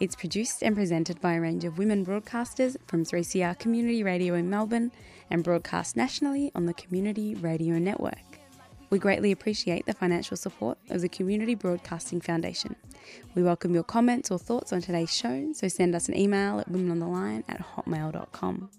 It's 0.00 0.16
produced 0.16 0.62
and 0.62 0.74
presented 0.74 1.20
by 1.20 1.34
a 1.34 1.40
range 1.40 1.64
of 1.64 1.76
women 1.76 2.06
broadcasters 2.06 2.76
from 2.86 3.04
3CR 3.04 3.58
Community 3.58 4.02
Radio 4.02 4.34
in 4.34 4.48
Melbourne 4.48 4.92
and 5.28 5.44
broadcast 5.44 5.96
nationally 5.96 6.50
on 6.54 6.66
the 6.66 6.74
Community 6.74 7.34
Radio 7.34 7.78
Network. 7.78 8.27
We 8.90 8.98
greatly 8.98 9.32
appreciate 9.32 9.84
the 9.84 9.92
financial 9.92 10.36
support 10.36 10.78
of 10.88 11.02
the 11.02 11.08
Community 11.08 11.54
Broadcasting 11.54 12.20
Foundation. 12.22 12.74
We 13.34 13.42
welcome 13.42 13.74
your 13.74 13.82
comments 13.84 14.30
or 14.30 14.38
thoughts 14.38 14.72
on 14.72 14.80
today's 14.80 15.14
show, 15.14 15.52
so 15.52 15.68
send 15.68 15.94
us 15.94 16.08
an 16.08 16.16
email 16.16 16.60
at 16.60 16.70
womenontheline 16.70 17.44
at 17.48 17.64
hotmail.com. 17.74 18.70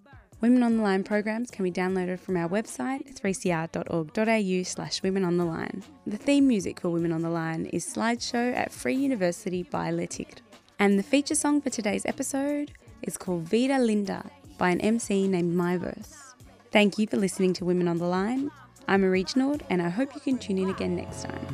Women 0.42 0.64
on 0.64 0.78
the 0.78 0.84
Line 0.84 1.04
programs 1.04 1.52
can 1.52 1.64
be 1.64 1.72
downloaded 1.72 2.20
from 2.20 2.38
our 2.38 2.48
website, 2.48 3.20
3cr.org.au 3.20 4.64
slash 4.64 5.04
women 5.04 5.26
on 5.26 5.38
the 5.38 5.46
line. 5.46 5.84
The 6.08 6.18
theme 6.18 6.48
music 6.48 6.80
for 6.80 6.90
Women 6.90 7.12
on 7.12 7.22
the 7.22 7.30
Line 7.30 7.66
is 7.66 7.86
Slideshow 7.86 8.56
at 8.56 8.72
Free 8.72 8.96
University 8.96 9.64
by 9.64 9.92
Le 9.92 10.08
Tigre. 10.08 10.42
And 10.80 10.98
the 10.98 11.04
feature 11.04 11.36
song 11.36 11.62
for 11.62 11.70
today's 11.70 12.06
episode 12.06 12.72
is 13.02 13.18
called 13.18 13.44
Vida 13.44 13.80
Linda 13.80 14.32
by 14.58 14.70
an 14.70 14.80
MC 14.80 15.28
named 15.28 15.56
MyVerse. 15.56 16.16
Thank 16.72 16.98
you 16.98 17.06
for 17.06 17.18
listening 17.18 17.54
to 17.56 17.66
Women 17.66 17.88
on 17.88 17.98
the 17.98 18.06
Line. 18.06 18.50
I'm 18.90 19.04
a 19.04 19.10
Reginald, 19.12 19.62
and 19.70 19.84
I 19.84 19.90
hope 19.90 20.16
you 20.16 20.20
can 20.20 20.40
tune 20.40 20.58
in 20.58 20.72
again 20.72 20.96
next 20.96 21.22
time. 21.22 21.46